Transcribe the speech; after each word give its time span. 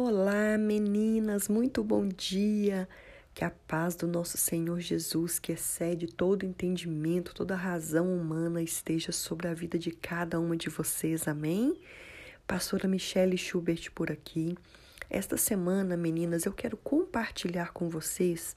Olá, 0.00 0.56
meninas, 0.56 1.48
muito 1.48 1.82
bom 1.82 2.06
dia. 2.06 2.88
Que 3.34 3.44
a 3.44 3.50
paz 3.50 3.96
do 3.96 4.06
nosso 4.06 4.38
Senhor 4.38 4.78
Jesus, 4.78 5.40
que 5.40 5.50
excede 5.50 6.06
todo 6.06 6.46
entendimento, 6.46 7.34
toda 7.34 7.56
razão 7.56 8.06
humana, 8.16 8.62
esteja 8.62 9.10
sobre 9.10 9.48
a 9.48 9.54
vida 9.54 9.76
de 9.76 9.90
cada 9.90 10.38
uma 10.38 10.56
de 10.56 10.68
vocês. 10.68 11.26
Amém? 11.26 11.76
Pastora 12.46 12.86
Michelle 12.86 13.36
Schubert 13.36 13.90
por 13.92 14.08
aqui. 14.08 14.56
Esta 15.10 15.36
semana, 15.36 15.96
meninas, 15.96 16.46
eu 16.46 16.52
quero 16.52 16.76
compartilhar 16.76 17.72
com 17.72 17.88
vocês 17.88 18.54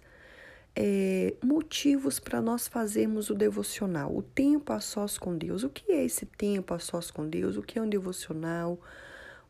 é, 0.76 1.34
motivos 1.44 2.20
para 2.20 2.40
nós 2.40 2.68
fazermos 2.68 3.32
o 3.32 3.34
devocional, 3.34 4.16
o 4.16 4.22
tempo 4.22 4.74
a 4.74 4.80
sós 4.80 5.18
com 5.18 5.36
Deus. 5.36 5.64
O 5.64 5.72
que 5.72 5.92
é 5.92 6.06
esse 6.06 6.28
tempo 6.28 6.72
a 6.72 6.78
sós 6.78 7.10
com 7.10 7.28
Deus? 7.28 7.58
O 7.58 7.64
que 7.64 7.80
é 7.80 7.82
um 7.82 7.90
devocional? 7.90 8.80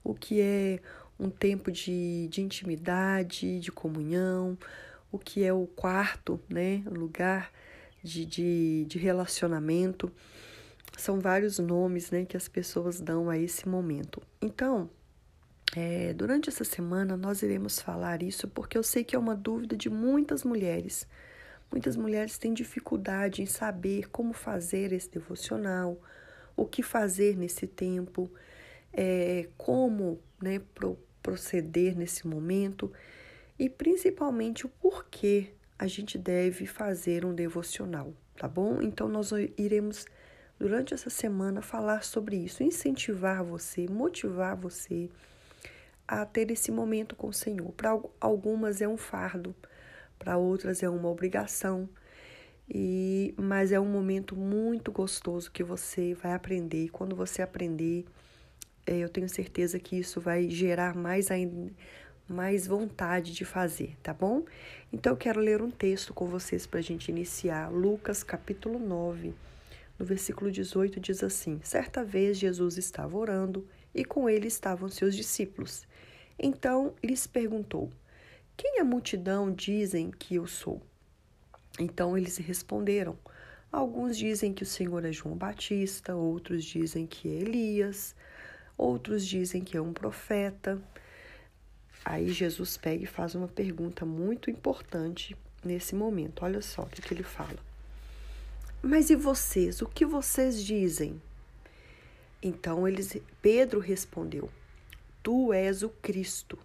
O 0.04 0.16
que 0.16 0.42
é 0.42 0.80
um 1.22 1.30
tempo 1.30 1.72
de, 1.72 2.28
de 2.30 2.42
intimidade, 2.42 3.60
de 3.60 3.72
comunhão, 3.72 4.58
o 5.12 5.20
que 5.20 5.44
é 5.44 5.54
o 5.54 5.68
quarto, 5.68 6.40
né? 6.50 6.84
Lugar 6.88 7.52
de, 8.04 8.26
de, 8.26 8.86
de 8.86 8.98
relacionamento. 8.98 10.12
São 10.98 11.20
vários 11.20 11.60
nomes 11.60 12.10
né, 12.10 12.26
que 12.26 12.36
as 12.36 12.48
pessoas 12.48 13.00
dão 13.00 13.30
a 13.30 13.38
esse 13.38 13.70
momento. 13.70 14.22
Então, 14.42 14.90
é, 15.76 16.12
durante 16.14 16.50
essa 16.50 16.64
semana 16.64 17.16
nós 17.16 17.42
iremos 17.42 17.80
falar 17.80 18.22
isso 18.22 18.48
porque 18.48 18.78
eu 18.78 18.84
sei 18.84 19.04
que 19.04 19.16
é 19.16 19.20
uma 19.20 19.36
dúvida 19.36 19.78
de 19.78 19.90
muitas 19.90 20.44
mulheres. 20.44 21.08
Muitas 21.72 21.96
mulheres 21.96 22.38
têm 22.38 22.54
dificuldade 22.54 23.42
em 23.42 23.46
saber 23.46 24.10
como 24.10 24.34
fazer 24.34 24.92
esse 24.92 25.10
devocional, 25.10 25.98
o 26.58 26.66
que 26.66 26.84
fazer 26.84 27.38
nesse 27.38 27.66
tempo, 27.66 28.30
é, 28.92 29.48
como 29.58 30.20
né, 30.42 30.60
proceder 31.22 31.98
nesse 31.98 32.28
momento 32.28 32.92
e 33.58 33.70
principalmente 33.70 34.66
o 34.66 34.70
porquê 34.70 35.54
a 35.78 35.88
gente 35.88 36.18
deve 36.18 36.66
fazer 36.66 37.26
um 37.26 37.34
devocional, 37.34 38.14
tá 38.36 38.48
bom? 38.48 38.82
Então 38.82 39.08
nós 39.08 39.32
iremos 39.58 40.06
durante 40.60 40.94
essa 40.94 41.10
semana 41.10 41.62
falar 41.62 42.04
sobre 42.04 42.36
isso, 42.36 42.62
incentivar 42.62 43.44
você, 43.44 43.88
motivar 43.88 44.56
você 44.56 45.10
a 46.08 46.26
ter 46.26 46.52
esse 46.52 46.72
momento 46.72 47.16
com 47.16 47.30
o 47.30 47.34
Senhor. 47.34 47.72
Para 47.72 48.00
algumas 48.20 48.82
é 48.82 48.88
um 48.88 48.98
fardo, 48.98 49.56
para 50.20 50.38
outras 50.38 50.84
é 50.84 50.90
uma 50.90 51.10
obrigação. 51.10 51.90
E 52.70 53.34
mas 53.38 53.72
é 53.72 53.80
um 53.80 53.86
momento 53.86 54.36
muito 54.36 54.92
gostoso 54.92 55.52
que 55.52 55.64
você 55.64 56.14
vai 56.14 56.34
aprender. 56.34 56.90
Quando 56.90 57.16
você 57.16 57.42
aprender, 57.42 58.06
eu 58.86 59.10
tenho 59.10 59.30
certeza 59.30 59.80
que 59.80 59.98
isso 59.98 60.20
vai 60.20 60.50
gerar 60.50 60.96
mais 60.96 61.30
ainda 61.32 61.72
mais 62.32 62.66
vontade 62.66 63.34
de 63.34 63.44
fazer, 63.44 63.96
tá 64.02 64.14
bom? 64.14 64.44
Então 64.92 65.14
eu 65.14 65.18
quero 65.18 65.40
ler 65.40 65.62
um 65.62 65.70
texto 65.70 66.14
com 66.14 66.28
vocês 66.28 66.66
para 66.66 66.80
a 66.80 66.84
gente 66.84 67.10
iniciar. 67.10 67.70
Lucas 67.70 68.24
capítulo 68.24 68.80
9, 68.80 69.34
no 70.00 70.06
versículo 70.06 70.52
18, 70.52 71.00
diz 71.00 71.24
assim: 71.24 71.60
Certa 71.64 72.04
vez 72.04 72.38
Jesus 72.38 72.78
estava 72.78 73.18
orando 73.18 73.68
e 73.94 74.06
com 74.06 74.30
ele 74.30 74.48
estavam 74.48 74.88
seus 74.90 75.16
discípulos. 75.16 75.86
Então 76.40 76.94
lhes 77.04 77.28
perguntou: 77.28 77.92
Quem 78.56 78.80
a 78.80 78.84
multidão 78.84 79.52
dizem 79.52 80.10
que 80.10 80.36
eu 80.36 80.48
sou? 80.48 80.82
Então 81.80 82.18
eles 82.18 82.38
responderam: 82.38 83.18
Alguns 83.72 84.18
dizem 84.18 84.54
que 84.54 84.64
o 84.64 84.66
Senhor 84.66 85.04
é 85.06 85.12
João 85.12 85.36
Batista, 85.36 86.16
outros 86.16 86.64
dizem 86.64 87.06
que 87.06 87.28
é 87.28 87.42
Elias 87.42 88.16
outros 88.82 89.26
dizem 89.26 89.64
que 89.64 89.78
é 89.78 89.82
um 89.82 89.94
profeta. 89.94 90.82
Aí 92.04 92.32
Jesus 92.32 92.78
pega 92.78 93.04
e 93.04 93.08
faz 93.08 93.36
uma 93.36 93.48
pergunta 93.48 94.06
muito 94.06 94.50
importante 94.50 95.38
nesse 95.64 95.94
momento. 95.96 96.44
Olha 96.44 96.62
só 96.62 96.82
o 96.82 96.88
que, 96.88 97.14
ele 97.14 97.24
fala. 97.24 97.58
Mas 98.82 99.10
e 99.12 99.16
vocês? 99.16 99.82
O 99.82 99.86
que 99.86 100.06
vocês 100.06 100.64
dizem? 100.64 101.22
Então 102.42 102.88
eles, 102.88 103.16
Pedro 103.42 103.80
respondeu: 103.80 104.50
Tu 105.22 105.54
és 105.54 105.84
o 105.84 105.90
Cristo, 105.90 106.58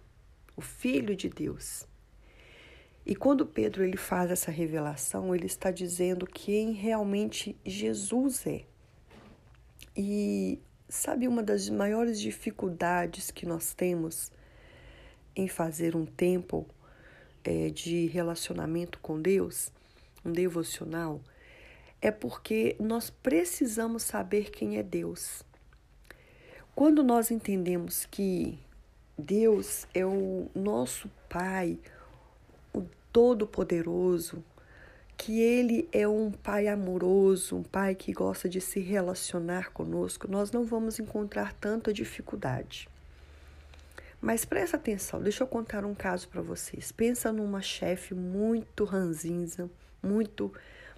o 0.55 0.61
Filho 0.61 1.15
de 1.15 1.29
Deus. 1.29 1.85
E 3.05 3.15
quando 3.15 3.45
Pedro 3.45 3.85
ele 3.85 3.95
faz 3.95 4.31
essa 4.31 4.51
revelação, 4.51 5.33
ele 5.33 5.45
está 5.45 5.71
dizendo 5.71 6.25
quem 6.25 6.73
realmente 6.73 7.55
Jesus 7.63 8.45
é. 8.45 8.65
E 9.95 10.59
Sabe 10.89 11.27
uma 11.27 11.43
das 11.43 11.69
maiores 11.69 12.17
dificuldades 12.19 13.29
que 13.29 13.45
nós 13.45 13.73
temos 13.73 14.31
em 15.35 15.47
fazer 15.47 15.97
um 15.97 16.05
tempo 16.05 16.65
é, 17.43 17.69
de 17.69 18.07
relacionamento 18.07 18.97
com 18.99 19.21
Deus, 19.21 19.69
um 20.23 20.31
devocional, 20.31 21.21
é 22.01 22.09
porque 22.09 22.77
nós 22.79 23.09
precisamos 23.09 24.03
saber 24.03 24.49
quem 24.49 24.77
é 24.77 24.83
Deus. 24.83 25.43
Quando 26.73 27.03
nós 27.03 27.31
entendemos 27.31 28.05
que 28.05 28.57
Deus 29.17 29.87
é 29.93 30.05
o 30.05 30.49
nosso 30.55 31.09
Pai, 31.27 31.77
o 32.73 32.85
Todo-Poderoso, 33.11 34.41
que 35.17 35.41
Ele 35.41 35.89
é 35.91 36.07
um 36.07 36.31
Pai 36.31 36.67
amoroso, 36.67 37.57
um 37.57 37.63
Pai 37.63 37.95
que 37.95 38.13
gosta 38.13 38.47
de 38.47 38.61
se 38.61 38.79
relacionar 38.79 39.71
conosco, 39.71 40.27
nós 40.27 40.51
não 40.51 40.63
vamos 40.63 40.99
encontrar 40.99 41.53
tanta 41.53 41.91
dificuldade. 41.91 42.87
Mas 44.21 44.45
presta 44.45 44.77
atenção, 44.77 45.21
deixa 45.21 45.43
eu 45.43 45.47
contar 45.47 45.85
um 45.85 45.95
caso 45.95 46.27
para 46.29 46.41
vocês. 46.41 46.91
Pensa 46.91 47.31
numa 47.31 47.61
chefe 47.61 48.13
muito 48.13 48.83
ranzinza, 48.83 49.69
muito 50.01 50.53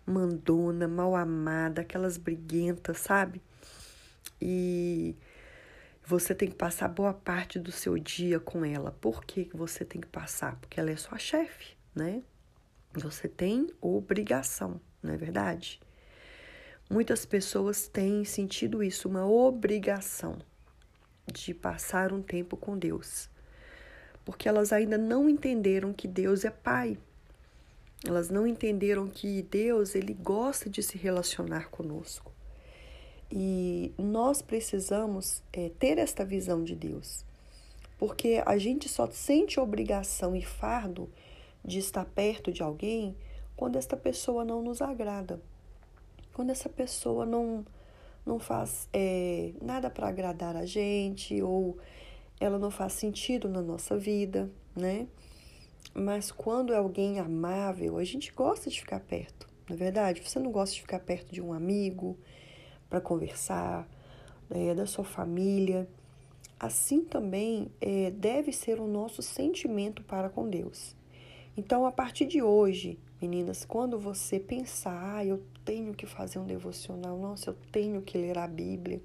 mandona, 0.06 0.88
mal 0.88 1.16
amada, 1.16 1.81
aquelas 1.81 2.18
briguentas, 2.18 2.97
sabe? 2.97 3.41
E 4.41 5.16
você 6.06 6.34
tem 6.34 6.50
que 6.50 6.56
passar 6.56 6.88
boa 6.88 7.13
parte 7.13 7.59
do 7.59 7.72
seu 7.72 7.97
dia 7.97 8.40
com 8.40 8.66
ela. 8.66 8.91
Por 9.00 9.24
que 9.24 9.50
você 9.53 9.85
tem 9.85 10.02
que 10.02 10.08
passar? 10.08 10.56
Porque 10.56 10.79
ela 10.79 10.90
é 10.90 10.96
sua 10.96 11.18
chefe, 11.18 11.75
né? 11.94 12.24
Você 12.99 13.27
tem 13.27 13.67
obrigação, 13.79 14.79
não 15.01 15.13
é 15.13 15.17
verdade? 15.17 15.79
Muitas 16.89 17.25
pessoas 17.25 17.87
têm 17.87 18.25
sentido 18.25 18.83
isso, 18.83 19.07
uma 19.07 19.25
obrigação 19.25 20.37
de 21.31 21.53
passar 21.53 22.11
um 22.11 22.21
tempo 22.21 22.57
com 22.57 22.77
Deus, 22.77 23.29
porque 24.25 24.49
elas 24.49 24.73
ainda 24.73 24.97
não 24.97 25.29
entenderam 25.29 25.93
que 25.93 26.07
Deus 26.07 26.43
é 26.43 26.49
Pai. 26.49 26.97
Elas 28.05 28.29
não 28.29 28.47
entenderam 28.47 29.07
que 29.07 29.41
Deus 29.43 29.93
ele 29.93 30.13
gosta 30.13 30.69
de 30.69 30.81
se 30.81 30.97
relacionar 30.97 31.69
conosco. 31.69 32.31
E 33.31 33.93
nós 33.97 34.41
precisamos 34.41 35.43
é, 35.53 35.69
ter 35.77 35.97
esta 35.99 36.25
visão 36.25 36.63
de 36.63 36.75
Deus, 36.75 37.23
porque 37.99 38.41
a 38.45 38.57
gente 38.57 38.89
só 38.89 39.07
sente 39.11 39.59
obrigação 39.59 40.35
e 40.35 40.41
fardo 40.41 41.07
de 41.69 41.80
estar 41.80 42.06
perto 42.06 42.52
de 42.52 42.62
alguém 42.62 43.16
quando 43.56 43.78
esta 43.78 43.96
pessoa 43.96 44.44
não 44.44 44.62
nos 44.62 44.81
agrada, 44.81 45.41
quando 46.34 46.50
essa 46.50 46.68
pessoa 46.68 47.25
não, 47.25 47.66
não 48.25 48.40
faz 48.40 48.90
é, 48.91 49.53
nada 49.62 49.90
para 49.90 50.08
agradar 50.08 50.56
a 50.56 50.66
gente 50.66 51.41
ou 51.41 51.78
ela 52.40 52.58
não 52.58 52.72
faz 52.72 52.94
sentido 52.94 53.47
na 53.47 53.62
nossa 53.62 53.97
vida, 53.97 54.50
né? 54.75 55.08
Mas 55.94 56.31
quando 56.31 56.74
é 56.74 56.78
alguém 56.78 57.19
amável, 57.19 57.97
a 57.97 58.03
gente 58.03 58.31
gosta 58.31 58.69
de 58.69 58.79
ficar 58.79 59.00
perto, 59.02 59.47
não 59.68 59.75
é 59.75 59.78
verdade? 59.78 60.22
Você 60.22 60.40
não 60.40 60.52
gosta 60.52 60.75
de 60.75 60.81
ficar 60.81 61.00
perto 61.00 61.31
de 61.31 61.41
um 61.41 61.53
amigo 61.53 62.18
para 62.90 63.02
conversar, 63.02 63.88
é, 64.50 64.74
da 64.74 64.85
sua 64.85 65.03
família. 65.03 65.88
Assim 66.59 67.03
também 67.03 67.72
é, 67.79 68.12
deve 68.12 68.52
ser 68.52 68.79
o 68.79 68.88
nosso 68.88 69.22
sentimento 69.22 70.03
para 70.03 70.29
com 70.29 70.49
Deus. 70.49 70.96
Então, 71.57 71.85
a 71.85 71.91
partir 71.91 72.25
de 72.25 72.41
hoje, 72.41 72.97
meninas, 73.22 73.66
quando 73.66 73.99
você 73.99 74.40
pensar, 74.40 75.17
ah, 75.17 75.25
eu 75.25 75.43
tenho 75.66 75.93
que 75.93 76.05
fazer 76.05 76.40
um 76.40 76.46
devocional, 76.46 77.17
nossa, 77.17 77.49
eu 77.49 77.57
tenho 77.72 78.01
que 78.01 78.17
ler 78.17 78.37
a 78.37 78.47
Bíblia, 78.47 79.01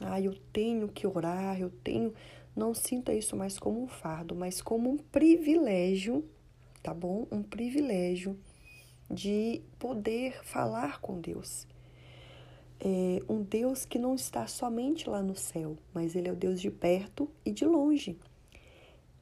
ah, 0.00 0.20
eu 0.20 0.34
tenho 0.52 0.88
que 0.88 1.06
orar, 1.06 1.60
eu 1.60 1.70
tenho. 1.70 2.12
Não 2.54 2.72
sinta 2.72 3.12
isso 3.12 3.36
mais 3.36 3.58
como 3.58 3.82
um 3.82 3.88
fardo, 3.88 4.34
mas 4.34 4.62
como 4.62 4.90
um 4.90 4.96
privilégio, 4.96 6.24
tá 6.82 6.94
bom? 6.94 7.26
Um 7.30 7.42
privilégio 7.42 8.38
de 9.10 9.60
poder 9.78 10.44
falar 10.44 11.00
com 11.00 11.20
Deus. 11.20 11.66
É 12.80 13.22
um 13.28 13.42
Deus 13.42 13.84
que 13.84 13.98
não 13.98 14.14
está 14.14 14.46
somente 14.46 15.08
lá 15.08 15.22
no 15.22 15.34
céu, 15.34 15.76
mas 15.92 16.14
Ele 16.14 16.28
é 16.28 16.32
o 16.32 16.36
Deus 16.36 16.60
de 16.60 16.70
perto 16.70 17.30
e 17.44 17.50
de 17.50 17.64
longe. 17.64 18.18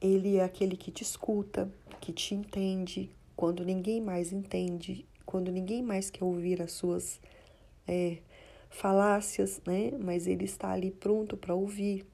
Ele 0.01 0.37
é 0.37 0.43
aquele 0.43 0.75
que 0.75 0.91
te 0.91 1.01
escuta, 1.01 1.71
que 2.03 2.11
te 2.11 2.35
entende 2.35 3.09
quando 3.33 3.63
ninguém 3.63 4.01
mais 4.01 4.33
entende, 4.33 5.05
quando 5.25 5.49
ninguém 5.49 5.81
mais 5.81 6.09
quer 6.09 6.25
ouvir 6.25 6.61
as 6.61 6.73
suas 6.73 7.21
é, 7.87 8.17
falácias, 8.69 9.61
né? 9.65 9.91
Mas 9.97 10.27
ele 10.27 10.43
está 10.43 10.71
ali 10.73 10.91
pronto 10.91 11.37
para 11.37 11.55
ouvir. 11.55 12.05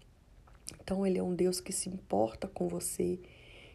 Então, 0.79 1.07
Ele 1.07 1.17
é 1.17 1.23
um 1.23 1.33
Deus 1.33 1.59
que 1.59 1.73
se 1.73 1.89
importa 1.89 2.47
com 2.47 2.67
você, 2.67 3.19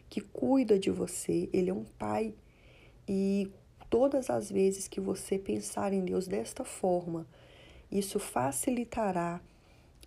que 0.09 0.21
cuida 0.21 0.79
de 0.79 0.89
você, 0.89 1.49
Ele 1.51 1.69
é 1.69 1.73
um 1.73 1.83
Pai. 1.83 2.33
E 3.05 3.51
todas 3.89 4.29
as 4.29 4.49
vezes 4.49 4.87
que 4.87 5.01
você 5.01 5.37
pensar 5.37 5.91
em 5.91 6.05
Deus 6.05 6.27
desta 6.27 6.63
forma, 6.63 7.27
isso 7.91 8.19
facilitará 8.19 9.41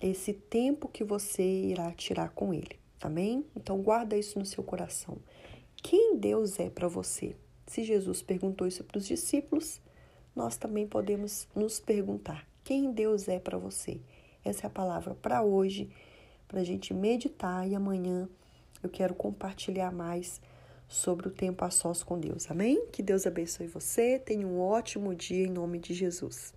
esse 0.01 0.33
tempo 0.33 0.89
que 0.89 1.05
você 1.05 1.43
irá 1.43 1.93
tirar 1.93 2.31
com 2.31 2.55
Ele. 2.55 2.79
Amém? 2.99 3.45
Então, 3.55 3.83
guarda 3.83 4.17
isso 4.17 4.39
no 4.39 4.47
seu 4.47 4.65
coração. 4.65 5.19
Quem 5.83 6.17
Deus 6.17 6.59
é 6.59 6.69
para 6.69 6.89
você? 6.89 7.37
Se 7.67 7.85
Jesus 7.85 8.23
perguntou 8.23 8.67
isso 8.67 8.85
para 8.85 8.99
os 8.99 9.07
discípulos, 9.07 9.81
nós 10.35 10.57
também 10.57 10.87
podemos 10.87 11.49
nos 11.55 11.81
perguntar: 11.81 12.47
quem 12.65 12.93
Deus 12.93 13.29
é 13.29 13.39
para 13.39 13.59
você? 13.59 14.01
Essa 14.45 14.67
é 14.67 14.69
a 14.69 14.71
palavra 14.71 15.15
para 15.15 15.43
hoje, 15.43 15.91
para 16.47 16.61
a 16.61 16.65
gente 16.65 16.95
meditar 16.95 17.69
e 17.69 17.75
amanhã 17.75 18.29
eu 18.83 18.89
quero 18.89 19.15
compartilhar 19.15 19.91
mais 19.91 20.41
sobre 20.89 21.29
o 21.29 21.31
tempo 21.31 21.65
a 21.65 21.71
sós 21.71 22.03
com 22.03 22.19
Deus. 22.19 22.51
Amém? 22.51 22.87
Que 22.93 23.03
Deus 23.03 23.27
abençoe 23.27 23.67
você. 23.67 24.19
Tenha 24.19 24.47
um 24.47 24.61
ótimo 24.61 25.15
dia 25.15 25.47
em 25.47 25.51
nome 25.51 25.79
de 25.79 25.93
Jesus. 25.93 26.55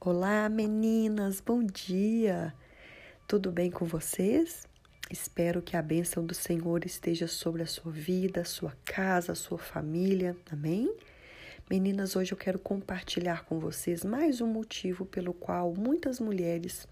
Olá, 0.00 0.48
meninas, 0.48 1.40
bom 1.40 1.62
dia. 1.62 2.54
Tudo 3.26 3.50
bem 3.50 3.70
com 3.70 3.84
vocês? 3.84 4.66
Espero 5.10 5.60
que 5.60 5.76
a 5.76 5.82
bênção 5.82 6.24
do 6.24 6.34
Senhor 6.34 6.84
esteja 6.86 7.28
sobre 7.28 7.62
a 7.62 7.66
sua 7.66 7.92
vida, 7.92 8.40
a 8.40 8.44
sua 8.44 8.74
casa, 8.84 9.32
a 9.32 9.34
sua 9.34 9.58
família. 9.58 10.34
Amém? 10.50 10.94
Meninas, 11.70 12.16
hoje 12.16 12.32
eu 12.32 12.38
quero 12.38 12.58
compartilhar 12.58 13.44
com 13.44 13.58
vocês 13.58 14.02
mais 14.02 14.40
um 14.40 14.46
motivo 14.46 15.04
pelo 15.04 15.34
qual 15.34 15.74
muitas 15.74 16.18
mulheres 16.18 16.88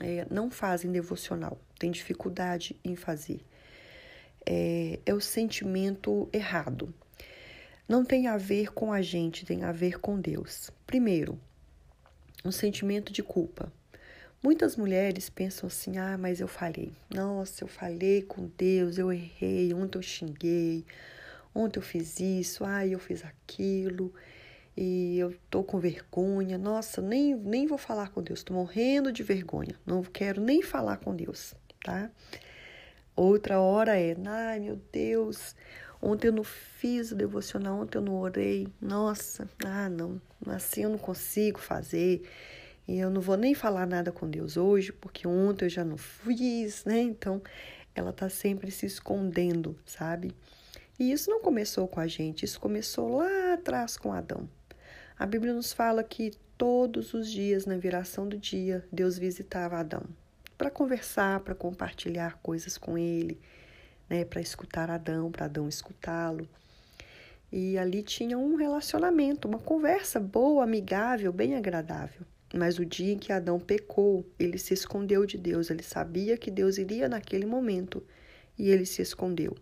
é, 0.00 0.26
não 0.28 0.50
fazem 0.50 0.90
devocional, 0.90 1.56
têm 1.78 1.92
dificuldade 1.92 2.76
em 2.84 2.96
fazer. 2.96 3.40
É, 4.44 4.98
é 5.06 5.14
o 5.14 5.20
sentimento 5.20 6.28
errado. 6.32 6.92
Não 7.88 8.04
tem 8.04 8.26
a 8.26 8.36
ver 8.36 8.72
com 8.72 8.92
a 8.92 9.00
gente, 9.02 9.46
tem 9.46 9.62
a 9.62 9.70
ver 9.70 10.00
com 10.00 10.20
Deus. 10.20 10.70
Primeiro, 10.84 11.38
um 12.44 12.50
sentimento 12.50 13.12
de 13.12 13.22
culpa. 13.22 13.72
Muitas 14.42 14.74
mulheres 14.74 15.28
pensam 15.28 15.66
assim: 15.66 15.98
ah, 15.98 16.16
mas 16.16 16.40
eu 16.40 16.48
falei. 16.48 16.92
Nossa, 17.14 17.62
eu 17.62 17.68
falei 17.68 18.22
com 18.22 18.50
Deus, 18.56 18.96
eu 18.96 19.12
errei. 19.12 19.74
Ontem 19.74 19.98
eu 19.98 20.02
xinguei, 20.02 20.84
ontem 21.54 21.78
eu 21.78 21.82
fiz 21.82 22.18
isso, 22.20 22.64
ah, 22.64 22.86
eu 22.86 22.98
fiz 22.98 23.22
aquilo 23.22 24.12
e 24.74 25.18
eu 25.18 25.34
tô 25.50 25.62
com 25.62 25.78
vergonha. 25.78 26.56
Nossa, 26.56 27.02
nem, 27.02 27.34
nem 27.34 27.66
vou 27.66 27.76
falar 27.76 28.08
com 28.08 28.22
Deus, 28.22 28.42
tô 28.42 28.54
morrendo 28.54 29.12
de 29.12 29.22
vergonha. 29.22 29.78
Não 29.84 30.02
quero 30.02 30.40
nem 30.40 30.62
falar 30.62 30.96
com 30.96 31.14
Deus, 31.14 31.54
tá? 31.84 32.10
Outra 33.14 33.60
hora 33.60 33.98
é: 34.00 34.16
ai 34.24 34.58
meu 34.58 34.80
Deus, 34.90 35.54
ontem 36.00 36.28
eu 36.28 36.32
não 36.32 36.44
fiz 36.44 37.12
o 37.12 37.14
devocional, 37.14 37.80
ontem 37.80 37.98
eu 37.98 38.02
não 38.02 38.14
orei. 38.18 38.68
Nossa, 38.80 39.46
ah, 39.66 39.90
não, 39.90 40.18
assim 40.46 40.84
eu 40.84 40.88
não 40.88 40.98
consigo 40.98 41.58
fazer 41.58 42.22
e 42.90 42.98
eu 42.98 43.08
não 43.08 43.20
vou 43.20 43.36
nem 43.36 43.54
falar 43.54 43.86
nada 43.86 44.10
com 44.10 44.28
Deus 44.28 44.56
hoje, 44.56 44.92
porque 44.92 45.28
ontem 45.28 45.66
eu 45.66 45.68
já 45.68 45.84
não 45.84 45.96
fiz, 45.96 46.84
né? 46.84 47.00
Então, 47.00 47.40
ela 47.94 48.12
tá 48.12 48.28
sempre 48.28 48.68
se 48.72 48.84
escondendo, 48.84 49.78
sabe? 49.86 50.34
E 50.98 51.12
isso 51.12 51.30
não 51.30 51.40
começou 51.40 51.86
com 51.86 52.00
a 52.00 52.08
gente, 52.08 52.44
isso 52.44 52.58
começou 52.58 53.18
lá 53.18 53.54
atrás 53.54 53.96
com 53.96 54.12
Adão. 54.12 54.50
A 55.16 55.24
Bíblia 55.24 55.54
nos 55.54 55.72
fala 55.72 56.02
que 56.02 56.32
todos 56.58 57.14
os 57.14 57.30
dias, 57.30 57.64
na 57.64 57.76
viração 57.76 58.28
do 58.28 58.36
dia, 58.36 58.84
Deus 58.90 59.16
visitava 59.16 59.76
Adão 59.76 60.02
para 60.58 60.68
conversar, 60.68 61.38
para 61.40 61.54
compartilhar 61.54 62.40
coisas 62.42 62.76
com 62.76 62.98
ele, 62.98 63.40
né, 64.08 64.24
para 64.24 64.40
escutar 64.40 64.90
Adão, 64.90 65.30
para 65.30 65.44
Adão 65.44 65.68
escutá-lo. 65.68 66.48
E 67.52 67.78
ali 67.78 68.02
tinha 68.02 68.36
um 68.36 68.56
relacionamento, 68.56 69.46
uma 69.46 69.60
conversa 69.60 70.18
boa, 70.18 70.64
amigável, 70.64 71.32
bem 71.32 71.54
agradável. 71.54 72.26
Mas 72.52 72.78
o 72.78 72.84
dia 72.84 73.12
em 73.12 73.18
que 73.18 73.32
Adão 73.32 73.60
pecou, 73.60 74.26
ele 74.38 74.58
se 74.58 74.74
escondeu 74.74 75.24
de 75.24 75.38
Deus. 75.38 75.70
Ele 75.70 75.82
sabia 75.82 76.36
que 76.36 76.50
Deus 76.50 76.78
iria 76.78 77.08
naquele 77.08 77.46
momento 77.46 78.02
e 78.58 78.70
ele 78.70 78.84
se 78.84 79.00
escondeu. 79.00 79.56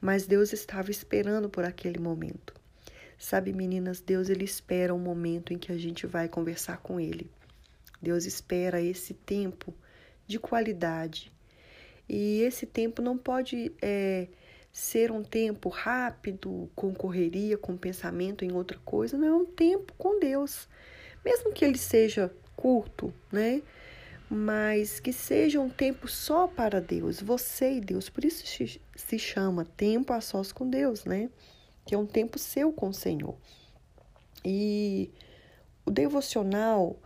Mas 0.00 0.26
Deus 0.26 0.52
estava 0.52 0.90
esperando 0.90 1.48
por 1.48 1.64
aquele 1.64 1.98
momento. 1.98 2.54
Sabe, 3.18 3.52
meninas, 3.52 4.00
Deus 4.00 4.28
ele 4.28 4.44
espera 4.44 4.94
um 4.94 4.98
momento 4.98 5.52
em 5.52 5.58
que 5.58 5.72
a 5.72 5.78
gente 5.78 6.06
vai 6.06 6.28
conversar 6.28 6.78
com 6.78 6.98
ele. 6.98 7.30
Deus 8.00 8.24
espera 8.24 8.80
esse 8.80 9.12
tempo 9.12 9.74
de 10.26 10.38
qualidade. 10.38 11.30
E 12.08 12.40
esse 12.42 12.66
tempo 12.66 13.02
não 13.02 13.16
pode 13.16 13.72
é, 13.80 14.28
ser 14.72 15.10
um 15.10 15.22
tempo 15.22 15.68
rápido, 15.68 16.70
com 16.74 16.94
correria, 16.94 17.58
com 17.58 17.76
pensamento 17.76 18.44
em 18.44 18.52
outra 18.52 18.78
coisa. 18.84 19.18
Não 19.18 19.28
é 19.28 19.34
um 19.34 19.44
tempo 19.44 19.92
com 19.98 20.18
Deus 20.18 20.66
mesmo 21.24 21.52
que 21.52 21.64
ele 21.64 21.78
seja 21.78 22.32
curto, 22.56 23.12
né? 23.30 23.62
Mas 24.28 25.00
que 25.00 25.12
seja 25.12 25.60
um 25.60 25.68
tempo 25.68 26.06
só 26.06 26.46
para 26.46 26.80
Deus, 26.80 27.20
você 27.20 27.74
e 27.74 27.80
Deus. 27.80 28.08
Por 28.08 28.24
isso 28.24 28.44
se 28.94 29.18
chama 29.18 29.64
tempo 29.64 30.12
a 30.12 30.20
sós 30.20 30.52
com 30.52 30.68
Deus, 30.68 31.04
né? 31.04 31.28
Que 31.84 31.94
é 31.94 31.98
um 31.98 32.06
tempo 32.06 32.38
seu 32.38 32.72
com 32.72 32.88
o 32.88 32.94
Senhor. 32.94 33.36
E 34.44 35.10
o 35.84 35.90
devocional 35.90 36.96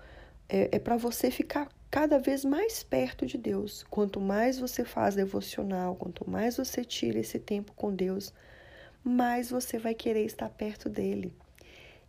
é, 0.48 0.76
é 0.76 0.78
para 0.78 0.96
você 0.96 1.30
ficar 1.30 1.68
cada 1.90 2.18
vez 2.18 2.44
mais 2.44 2.82
perto 2.82 3.24
de 3.24 3.38
Deus. 3.38 3.84
Quanto 3.88 4.20
mais 4.20 4.58
você 4.58 4.84
faz 4.84 5.14
devocional, 5.14 5.94
quanto 5.94 6.28
mais 6.28 6.56
você 6.56 6.84
tira 6.84 7.20
esse 7.20 7.38
tempo 7.38 7.72
com 7.72 7.94
Deus, 7.94 8.32
mais 9.02 9.50
você 9.50 9.78
vai 9.78 9.94
querer 9.94 10.24
estar 10.24 10.48
perto 10.48 10.88
dele. 10.88 11.32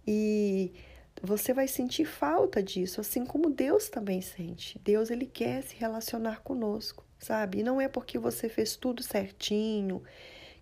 E 0.07 0.73
você 1.21 1.53
vai 1.53 1.67
sentir 1.67 2.05
falta 2.05 2.61
disso, 2.61 3.01
assim 3.01 3.25
como 3.25 3.49
Deus 3.49 3.89
também 3.89 4.21
sente. 4.21 4.79
Deus 4.79 5.09
ele 5.09 5.25
quer 5.25 5.63
se 5.63 5.75
relacionar 5.75 6.41
conosco, 6.41 7.03
sabe? 7.19 7.59
E 7.59 7.63
não 7.63 7.79
é 7.79 7.87
porque 7.87 8.19
você 8.19 8.49
fez 8.49 8.75
tudo 8.75 9.01
certinho, 9.01 10.03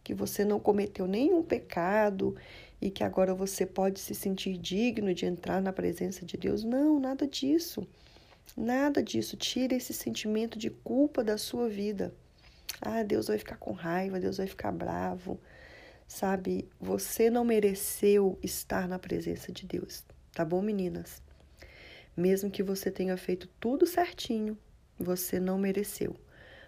que 0.04 0.14
você 0.14 0.46
não 0.46 0.60
cometeu 0.60 1.08
nenhum 1.08 1.42
pecado 1.42 2.36
e 2.82 2.92
que 2.92 3.04
agora 3.04 3.34
você 3.34 3.66
pode 3.66 4.00
se 4.00 4.14
sentir 4.14 4.58
digno 4.58 5.14
de 5.14 5.26
entrar 5.26 5.62
na 5.62 5.74
presença 5.74 6.26
de 6.26 6.38
Deus. 6.38 6.64
Não, 6.64 7.00
nada 7.00 7.26
disso. 7.26 7.88
Nada 8.56 9.02
disso. 9.02 9.38
Tira 9.38 9.76
esse 9.76 9.94
sentimento 9.94 10.60
de 10.60 10.70
culpa 10.70 11.24
da 11.24 11.38
sua 11.38 11.68
vida. 11.70 12.14
Ah, 12.82 13.02
Deus 13.04 13.28
vai 13.28 13.38
ficar 13.38 13.58
com 13.58 13.72
raiva, 13.72 14.20
Deus 14.20 14.38
vai 14.38 14.48
ficar 14.48 14.72
bravo. 14.72 15.40
Sabe, 16.08 16.68
você 16.80 17.30
não 17.30 17.46
mereceu 17.46 18.38
estar 18.44 18.88
na 18.88 19.00
presença 19.00 19.52
de 19.52 19.66
Deus. 19.66 20.04
Tá 20.34 20.44
bom, 20.44 20.64
meninas? 20.64 21.22
Mesmo 22.18 22.50
que 22.50 22.64
você 22.64 22.90
tenha 22.90 23.16
feito 23.16 23.48
tudo 23.60 23.86
certinho, 23.86 24.58
você 24.98 25.40
não 25.40 25.60
mereceu. 25.60 26.16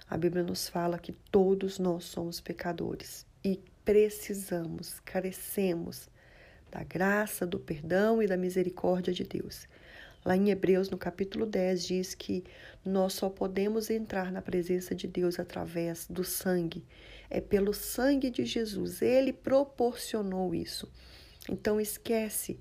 A 0.08 0.16
Bíblia 0.16 0.44
nos 0.44 0.70
fala 0.70 1.00
que 1.00 1.12
todos 1.32 1.80
nós 1.80 2.04
somos 2.06 2.40
pecadores 2.40 3.26
e 3.44 3.60
precisamos, 3.84 5.00
carecemos 5.00 6.08
da 6.70 6.84
graça, 6.84 7.44
do 7.44 7.60
perdão 7.60 8.22
e 8.22 8.28
da 8.28 8.38
misericórdia 8.38 9.12
de 9.12 9.24
Deus. 9.24 9.68
Lá 10.24 10.38
em 10.38 10.52
Hebreus, 10.52 10.92
no 10.92 10.98
capítulo 10.98 11.48
10, 11.48 11.86
diz 11.86 12.14
que 12.14 12.44
nós 12.84 13.14
só 13.14 13.30
podemos 13.30 13.90
entrar 13.90 14.32
na 14.32 14.44
presença 14.44 14.94
de 14.94 15.08
Deus 15.08 15.40
através 15.40 16.06
do 16.08 16.24
sangue. 16.24 16.86
É 17.32 17.42
pelo 17.42 17.74
sangue 17.74 18.30
de 18.30 18.46
Jesus. 18.46 19.02
Ele 19.02 19.34
proporcionou 19.34 20.54
isso. 20.54 20.88
Então 21.50 21.82
esquece 21.82 22.60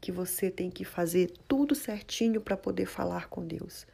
que 0.00 0.12
você 0.12 0.50
tem 0.50 0.70
que 0.70 0.84
fazer 0.84 1.32
tudo 1.46 1.74
certinho 1.74 2.40
para 2.40 2.56
poder 2.56 2.86
falar 2.86 3.28
com 3.28 3.46
Deus. 3.46 3.86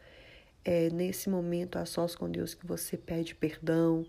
É 0.64 0.90
nesse 0.90 1.28
momento 1.28 1.76
a 1.76 1.84
sós 1.84 2.14
com 2.14 2.30
Deus 2.30 2.54
que 2.54 2.66
você 2.66 2.96
pede 2.96 3.34
perdão, 3.34 4.06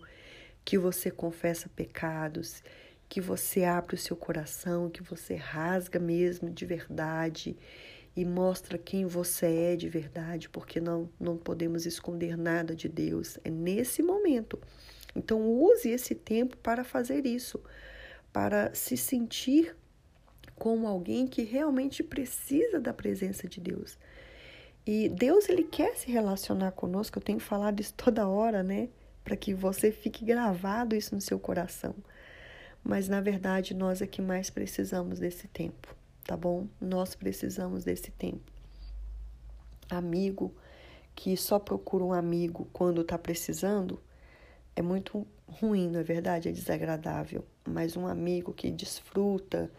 que 0.64 0.78
você 0.78 1.10
confessa 1.10 1.68
pecados, 1.68 2.62
que 3.08 3.20
você 3.20 3.64
abre 3.64 3.94
o 3.94 3.98
seu 3.98 4.16
coração, 4.16 4.90
que 4.90 5.02
você 5.02 5.34
rasga 5.34 5.98
mesmo 5.98 6.50
de 6.50 6.66
verdade 6.66 7.56
e 8.16 8.24
mostra 8.24 8.78
quem 8.78 9.04
você 9.04 9.46
é 9.46 9.76
de 9.76 9.88
verdade, 9.88 10.48
porque 10.48 10.80
não 10.80 11.08
não 11.20 11.36
podemos 11.36 11.84
esconder 11.84 12.36
nada 12.36 12.74
de 12.74 12.88
Deus. 12.88 13.38
É 13.44 13.50
nesse 13.50 14.02
momento. 14.02 14.58
Então 15.14 15.40
use 15.48 15.88
esse 15.88 16.14
tempo 16.14 16.56
para 16.58 16.84
fazer 16.84 17.26
isso, 17.26 17.62
para 18.32 18.74
se 18.74 18.96
sentir 18.96 19.76
como 20.58 20.86
alguém 20.86 21.26
que 21.26 21.42
realmente 21.42 22.02
precisa 22.02 22.80
da 22.80 22.92
presença 22.92 23.46
de 23.46 23.60
Deus. 23.60 23.98
E 24.86 25.08
Deus 25.08 25.48
ele 25.48 25.64
quer 25.64 25.96
se 25.96 26.10
relacionar 26.10 26.72
conosco, 26.72 27.18
eu 27.18 27.22
tenho 27.22 27.40
falado 27.40 27.80
isso 27.80 27.94
toda 27.98 28.28
hora, 28.28 28.62
né? 28.62 28.88
Para 29.24 29.36
que 29.36 29.52
você 29.52 29.90
fique 29.90 30.24
gravado 30.24 30.94
isso 30.94 31.14
no 31.14 31.20
seu 31.20 31.38
coração. 31.38 31.94
Mas 32.82 33.08
na 33.08 33.20
verdade 33.20 33.74
nós 33.74 34.00
é 34.00 34.06
que 34.06 34.22
mais 34.22 34.48
precisamos 34.48 35.18
desse 35.18 35.48
tempo, 35.48 35.94
tá 36.24 36.36
bom? 36.36 36.68
Nós 36.80 37.14
precisamos 37.14 37.84
desse 37.84 38.12
tempo. 38.12 38.52
Amigo, 39.90 40.54
que 41.14 41.36
só 41.36 41.58
procura 41.58 42.04
um 42.04 42.12
amigo 42.12 42.68
quando 42.72 43.00
está 43.00 43.18
precisando 43.18 44.00
é 44.76 44.82
muito 44.82 45.26
ruim, 45.48 45.88
não 45.88 46.00
é 46.00 46.02
verdade? 46.02 46.50
É 46.50 46.52
desagradável. 46.52 47.44
Mas 47.66 47.96
um 47.96 48.06
amigo 48.06 48.52
que 48.52 48.70
desfruta 48.70 49.70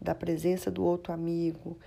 da 0.00 0.14
presença 0.14 0.70
do 0.70 0.84
outro 0.84 1.12
amigo, 1.12 1.78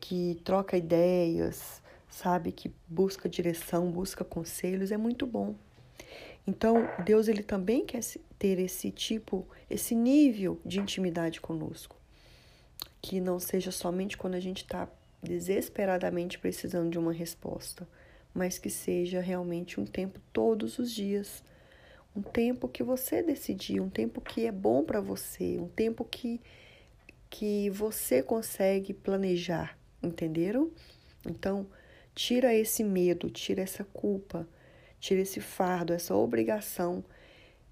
que 0.00 0.40
troca 0.44 0.76
ideias, 0.76 1.82
sabe, 2.08 2.52
que 2.52 2.72
busca 2.86 3.28
direção, 3.28 3.90
busca 3.90 4.24
conselhos, 4.24 4.92
é 4.92 4.96
muito 4.96 5.26
bom. 5.26 5.54
Então, 6.46 6.88
Deus 7.04 7.26
ele 7.26 7.42
também 7.42 7.84
quer 7.84 8.00
ter 8.38 8.58
esse 8.60 8.90
tipo, 8.90 9.46
esse 9.68 9.94
nível 9.94 10.60
de 10.64 10.78
intimidade 10.78 11.40
conosco. 11.40 11.96
Que 13.02 13.20
não 13.20 13.40
seja 13.40 13.72
somente 13.72 14.16
quando 14.16 14.34
a 14.34 14.40
gente 14.40 14.62
está 14.62 14.88
desesperadamente 15.22 16.38
precisando 16.38 16.90
de 16.90 16.98
uma 16.98 17.12
resposta, 17.12 17.88
mas 18.32 18.58
que 18.58 18.70
seja 18.70 19.20
realmente 19.20 19.80
um 19.80 19.84
tempo 19.84 20.20
todos 20.32 20.78
os 20.78 20.92
dias. 20.92 21.42
Um 22.14 22.22
tempo 22.22 22.68
que 22.68 22.82
você 22.82 23.22
decidir, 23.22 23.80
um 23.80 23.90
tempo 23.90 24.20
que 24.20 24.46
é 24.46 24.52
bom 24.52 24.84
para 24.84 25.00
você, 25.00 25.58
um 25.58 25.68
tempo 25.68 26.04
que, 26.04 26.40
que 27.30 27.70
você 27.70 28.22
consegue 28.22 28.94
planejar, 28.94 29.78
entenderam? 30.02 30.70
Então, 31.26 31.66
tira 32.14 32.54
esse 32.54 32.82
medo, 32.82 33.30
tira 33.30 33.62
essa 33.62 33.84
culpa, 33.84 34.48
tira 35.00 35.20
esse 35.20 35.40
fardo, 35.40 35.92
essa 35.92 36.14
obrigação 36.14 37.04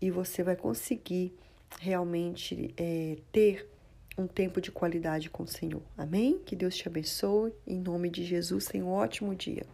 e 0.01 0.11
você 0.11 0.43
vai 0.43 0.57
conseguir 0.57 1.35
realmente 1.81 2.75
é, 2.77 3.17
ter 3.33 3.69
um 4.17 4.27
tempo 4.27 4.61
de 4.61 4.71
qualidade 4.71 5.31
com 5.31 5.43
o 5.43 5.49
Senhor. 5.49 5.83
Amém? 5.97 6.39
Que 6.39 6.55
Deus 6.55 6.77
te 6.77 6.87
abençoe. 6.87 7.53
Em 7.67 7.81
nome 7.81 8.09
de 8.11 8.25
Jesus, 8.25 8.67
tenha 8.67 8.85
um 8.85 8.93
ótimo 8.93 9.35
dia. 9.35 9.67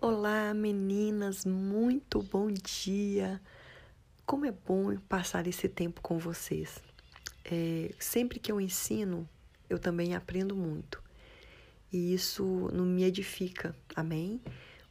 Olá, 0.00 0.54
meninas, 0.54 1.44
muito 1.44 2.22
bom 2.22 2.48
dia. 2.52 3.40
Como 4.24 4.46
é 4.46 4.52
bom 4.52 4.96
passar 5.08 5.46
esse 5.46 5.68
tempo 5.68 6.00
com 6.00 6.18
vocês. 6.18 6.87
É, 7.50 7.94
sempre 7.98 8.38
que 8.38 8.52
eu 8.52 8.60
ensino, 8.60 9.26
eu 9.70 9.78
também 9.78 10.14
aprendo 10.14 10.54
muito. 10.54 11.02
E 11.90 12.12
isso 12.12 12.68
não 12.74 12.84
me 12.84 13.04
edifica, 13.04 13.74
amém? 13.96 14.40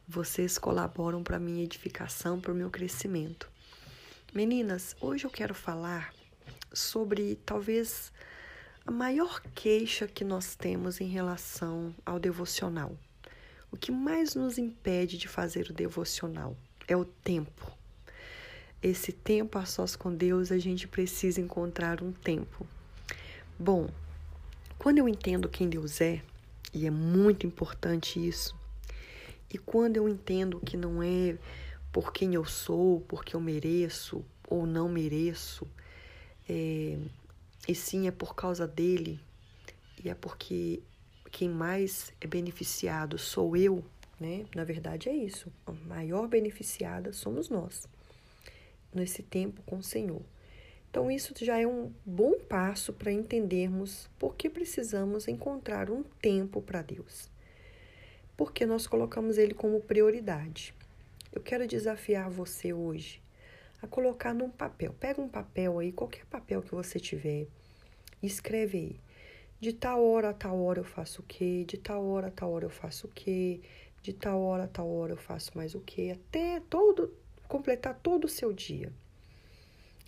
Vocês 0.08 0.58
colaboram 0.58 1.24
para 1.24 1.38
a 1.38 1.40
minha 1.40 1.64
edificação, 1.64 2.40
para 2.40 2.52
o 2.52 2.56
meu 2.56 2.72
crescimento. 2.72 3.48
Meninas, 4.34 4.96
hoje 5.00 5.26
eu 5.26 5.30
quero 5.30 5.54
falar 5.54 6.12
sobre 6.74 7.36
talvez 7.46 8.12
a 8.86 8.92
maior 8.92 9.40
queixa 9.54 10.08
que 10.08 10.24
nós 10.24 10.56
temos 10.56 11.00
em 11.00 11.08
relação 11.08 11.94
ao 12.04 12.20
devocional. 12.20 12.98
O 13.72 13.78
que 13.78 13.92
mais 13.92 14.34
nos 14.34 14.58
impede 14.58 15.18
de 15.18 15.28
fazer 15.28 15.70
o 15.70 15.74
devocional 15.74 16.58
é 16.88 16.98
o 16.98 17.06
tempo. 17.06 17.77
Esse 18.82 19.12
tempo 19.12 19.58
a 19.58 19.66
sós 19.66 19.96
com 19.96 20.14
Deus, 20.14 20.52
a 20.52 20.60
gente 20.60 20.88
precisa 20.88 21.42
encontrar 21.42 22.04
um 22.04 22.12
tempo. 22.12 22.68
Bom, 23.58 23.90
quando 24.78 25.00
eu 25.00 25.10
entendo 25.10 25.50
quem 25.50 25.68
Deus 25.68 26.00
é, 26.00 26.22
e 26.72 26.86
é 26.86 26.92
muito 26.92 27.48
importante 27.48 28.26
isso, 28.26 28.56
e 29.52 29.58
quando 29.58 29.98
eu 29.98 30.08
entendo 30.08 30.60
que 30.60 30.78
não 30.78 31.02
é 31.02 31.36
por 31.92 32.14
quem 32.14 32.36
eu 32.36 32.46
sou, 32.46 33.02
porque 33.08 33.36
eu 33.36 33.42
mereço 33.42 34.24
ou 34.48 34.68
não 34.68 34.88
mereço, 34.88 35.68
é, 36.48 37.00
e 37.68 37.74
sim 37.74 38.08
é 38.08 38.12
por 38.12 38.36
causa 38.36 38.68
dele, 38.68 39.20
e 40.04 40.08
é 40.08 40.14
porque 40.14 40.84
quem 41.32 41.50
mais 41.50 42.14
é 42.22 42.28
beneficiado 42.28 43.18
sou 43.18 43.58
eu, 43.58 43.84
né? 44.20 44.46
Na 44.56 44.64
verdade 44.64 45.10
é 45.10 45.16
isso. 45.16 45.52
A 45.66 45.72
maior 45.72 46.28
beneficiada 46.28 47.12
somos 47.12 47.50
nós 47.50 47.88
nesse 48.98 49.24
tempo 49.24 49.62
com 49.66 49.78
o 49.78 49.84
Senhor. 49.84 50.22
Então, 50.90 51.12
isso 51.12 51.34
já 51.40 51.60
é 51.60 51.68
um 51.68 51.92
bom 52.06 52.34
passo 52.50 52.92
para 52.92 53.12
entendermos 53.12 54.10
por 54.18 54.36
que 54.36 54.50
precisamos 54.50 55.28
encontrar 55.28 55.90
um 55.90 56.04
tempo 56.22 56.62
para 56.62 56.82
Deus. 56.82 57.30
Porque 58.36 58.66
nós 58.66 58.88
colocamos 58.88 59.38
Ele 59.38 59.54
como 59.54 59.80
prioridade. 59.80 60.74
Eu 61.32 61.42
quero 61.42 61.68
desafiar 61.68 62.30
você 62.30 62.74
hoje 62.74 63.22
a 63.82 63.88
colocar 63.88 64.34
num 64.34 64.50
papel. 64.50 64.94
Pega 65.00 65.22
um 65.22 65.30
papel 65.30 65.80
aí, 65.80 65.92
qualquer 65.92 66.26
papel 66.26 66.62
que 66.62 66.74
você 66.74 67.00
tiver, 67.00 67.48
escreve 68.22 68.78
aí. 68.78 69.00
De 69.60 69.74
tal 69.74 70.04
hora 70.04 70.30
a 70.30 70.34
tal 70.34 70.60
hora 70.62 70.80
eu 70.80 70.84
faço 70.84 71.22
o 71.22 71.26
quê? 71.26 71.66
De 71.68 71.78
tal 71.78 72.06
hora 72.06 72.28
a 72.28 72.32
tal 72.32 72.52
hora 72.52 72.66
eu 72.66 72.70
faço 72.70 73.08
o 73.08 73.10
quê? 73.10 73.60
De 74.02 74.14
tal 74.14 74.42
hora 74.42 74.66
a 74.66 74.68
tal 74.68 74.88
hora 74.90 75.14
eu 75.14 75.18
faço 75.18 75.52
mais 75.56 75.74
o 75.74 75.82
quê? 75.82 76.14
Até 76.16 76.60
todo 76.70 77.12
completar 77.48 78.00
todo 78.02 78.26
o 78.26 78.30
seu 78.30 78.54
dia. 78.54 78.92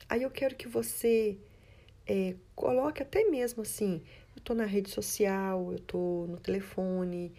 Aí 0.08 0.24
eu 0.24 0.32
quero 0.32 0.56
que 0.56 0.68
você 0.68 1.38
é, 2.08 2.36
coloque 2.56 3.04
até 3.04 3.24
mesmo 3.26 3.62
assim, 3.62 4.02
eu 4.36 4.42
tô 4.42 4.54
na 4.54 4.66
rede 4.66 4.90
social, 4.90 5.72
eu 5.72 5.80
tô 5.80 6.26
no 6.28 6.38
telefone, 6.38 7.32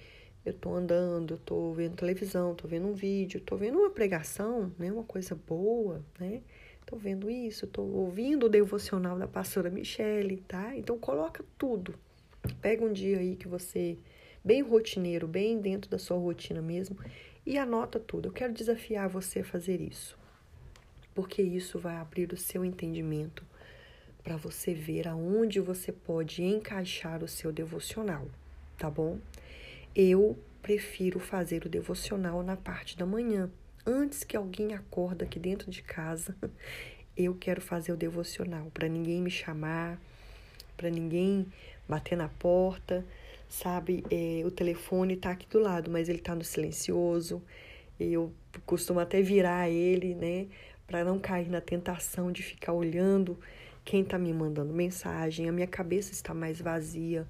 eu 0.45 0.55
tô 0.55 0.75
andando, 0.75 1.35
eu 1.35 1.39
tô 1.39 1.73
vendo 1.73 1.97
televisão, 1.97 2.55
tô 2.55 2.69
vendo 2.69 2.87
um 2.87 2.95
vídeo, 2.95 3.41
tô 3.41 3.57
vendo 3.57 3.79
uma 3.79 3.91
pregação, 3.91 4.73
né, 4.79 4.93
uma 4.93 5.05
coisa 5.05 5.35
boa, 5.35 6.05
né? 6.19 6.41
Tô 6.87 6.97
vendo 6.97 7.31
isso, 7.31 7.67
tô 7.67 7.83
ouvindo 7.83 8.47
o 8.47 8.49
devocional 8.49 9.19
da 9.19 9.29
pastora 9.29 9.71
Michele, 9.71 10.43
tá? 10.49 10.75
Então 10.77 10.99
coloca 10.99 11.45
tudo. 11.59 11.95
Pega 12.61 12.85
um 12.85 12.93
dia 12.93 13.19
aí 13.19 13.37
que 13.37 13.47
você 13.47 13.99
bem 14.45 14.63
rotineiro, 14.63 15.29
bem 15.29 15.61
dentro 15.61 15.91
da 15.91 15.99
sua 15.99 16.17
rotina 16.17 16.63
mesmo 16.63 16.97
e 17.51 17.59
anota 17.59 17.99
tudo. 17.99 18.29
Eu 18.29 18.33
quero 18.33 18.53
desafiar 18.53 19.09
você 19.09 19.41
a 19.41 19.45
fazer 19.45 19.81
isso. 19.81 20.17
Porque 21.13 21.43
isso 21.43 21.81
vai 21.81 21.97
abrir 21.97 22.33
o 22.33 22.37
seu 22.37 22.65
entendimento 22.65 23.45
para 24.23 24.37
você 24.37 24.73
ver 24.73 25.09
aonde 25.09 25.59
você 25.59 25.91
pode 25.91 26.45
encaixar 26.45 27.25
o 27.25 27.27
seu 27.27 27.51
devocional, 27.51 28.29
tá 28.79 28.89
bom? 28.89 29.19
Eu 29.97 30.39
prefiro 30.63 31.19
fazer 31.19 31.67
o 31.67 31.69
devocional 31.69 32.41
na 32.45 32.57
parte 32.57 32.97
da 32.97 33.05
manhã. 33.05 33.51
Antes 33.85 34.23
que 34.23 34.37
alguém 34.37 34.73
acorda 34.73 35.25
aqui 35.25 35.41
dentro 35.41 35.73
de 35.73 35.83
casa, 35.83 36.37
eu 37.17 37.35
quero 37.35 37.61
fazer 37.61 37.91
o 37.91 37.97
devocional 37.97 38.71
para 38.73 38.87
ninguém 38.87 39.21
me 39.21 39.31
chamar, 39.31 40.01
para 40.77 40.89
ninguém 40.89 41.49
bater 41.89 42.17
na 42.17 42.29
porta, 42.29 43.05
sabe? 43.51 44.05
É, 44.11 44.43
o 44.47 44.51
telefone 44.51 45.15
está 45.15 45.33
aqui 45.33 45.47
do 45.49 45.59
lado, 45.59 45.91
mas 45.91 46.09
ele 46.09 46.19
está 46.19 46.35
no 46.35 46.45
silencioso. 46.45 47.43
Eu 47.99 48.33
costumo 48.65 49.01
até 49.01 49.21
virar 49.21 49.69
ele, 49.69 50.15
né? 50.15 50.47
Para 50.87 51.05
não 51.05 51.19
cair 51.19 51.51
na 51.51 51.61
tentação 51.61 52.33
de 52.33 52.43
ficar 52.43 52.73
olhando 52.73 53.39
quem 53.85 54.03
está 54.03 54.19
me 54.19 54.33
mandando 54.33 54.73
mensagem. 54.73 55.49
A 55.49 55.53
minha 55.53 55.67
cabeça 55.67 56.13
está 56.13 56.33
mais 56.33 56.61
vazia. 56.61 57.27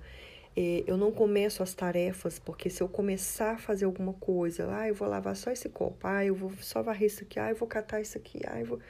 É, 0.57 0.85
eu 0.87 0.97
não 0.97 1.11
começo 1.11 1.63
as 1.63 1.73
tarefas, 1.73 2.39
porque 2.39 2.69
se 2.69 2.83
eu 2.83 2.89
começar 2.89 3.53
a 3.53 3.59
fazer 3.59 3.87
alguma 3.87 4.13
coisa, 4.15 4.69
ah, 4.71 4.89
eu 4.89 4.95
vou 4.95 5.09
lavar 5.09 5.35
só 5.37 5.51
esse 5.51 5.69
copo, 5.69 6.07
ah, 6.07 6.25
eu 6.25 6.35
vou 6.35 6.53
só 6.61 6.83
varrer 6.83 7.07
isso 7.07 7.23
aqui, 7.23 7.39
ah, 7.39 7.51
eu 7.51 7.57
vou 7.57 7.69
catar 7.69 8.01
isso 8.01 8.19
aqui, 8.19 8.41
ah, 8.47 8.61
eu 8.61 8.67
vou... 8.67 8.81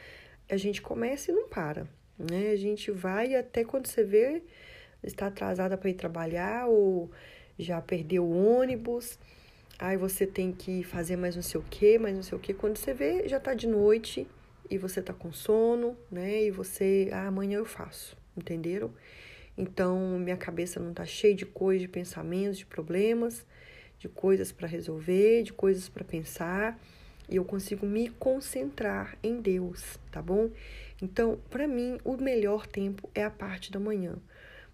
A 0.48 0.56
gente 0.56 0.82
começa 0.82 1.30
e 1.30 1.34
não 1.34 1.48
para, 1.48 1.86
né? 2.18 2.50
A 2.50 2.56
gente 2.56 2.90
vai 2.90 3.34
até 3.36 3.62
quando 3.62 3.86
você 3.86 4.02
vê, 4.02 4.42
está 5.02 5.26
atrasada 5.26 5.76
para 5.76 5.90
ir 5.90 5.94
trabalhar 5.94 6.66
ou 6.66 7.10
já 7.58 7.80
perdeu 7.80 8.24
o 8.24 8.58
ônibus, 8.58 9.18
aí 9.78 9.96
você 9.96 10.26
tem 10.26 10.52
que 10.52 10.82
fazer 10.82 11.16
mais 11.16 11.36
não 11.36 11.42
sei 11.42 11.60
o 11.60 11.64
que, 11.64 11.98
mais 11.98 12.14
não 12.14 12.22
sei 12.22 12.36
o 12.36 12.40
que. 12.40 12.54
Quando 12.54 12.76
você 12.76 12.92
vê, 12.92 13.28
já 13.28 13.36
está 13.36 13.54
de 13.54 13.66
noite 13.66 14.26
e 14.70 14.78
você 14.78 15.00
está 15.00 15.12
com 15.12 15.32
sono, 15.32 15.96
né? 16.10 16.44
E 16.44 16.50
você, 16.50 17.08
ah, 17.12 17.26
amanhã 17.26 17.58
eu 17.58 17.66
faço, 17.66 18.16
entenderam? 18.36 18.92
Então, 19.56 20.18
minha 20.18 20.36
cabeça 20.36 20.80
não 20.80 20.90
está 20.90 21.04
cheia 21.04 21.34
de 21.34 21.44
coisas, 21.44 21.82
de 21.82 21.88
pensamentos, 21.88 22.58
de 22.58 22.66
problemas, 22.66 23.44
de 23.98 24.08
coisas 24.08 24.52
para 24.52 24.66
resolver, 24.66 25.42
de 25.42 25.52
coisas 25.52 25.88
para 25.88 26.02
pensar, 26.04 26.80
e 27.28 27.36
eu 27.36 27.44
consigo 27.44 27.84
me 27.86 28.08
concentrar 28.08 29.18
em 29.22 29.40
Deus, 29.40 29.98
tá 30.10 30.22
bom? 30.22 30.50
Então, 31.02 31.38
para 31.50 31.68
mim, 31.68 31.98
o 32.04 32.16
melhor 32.16 32.66
tempo 32.66 33.10
é 33.14 33.22
a 33.22 33.30
parte 33.30 33.70
da 33.70 33.78
manhã. 33.78 34.16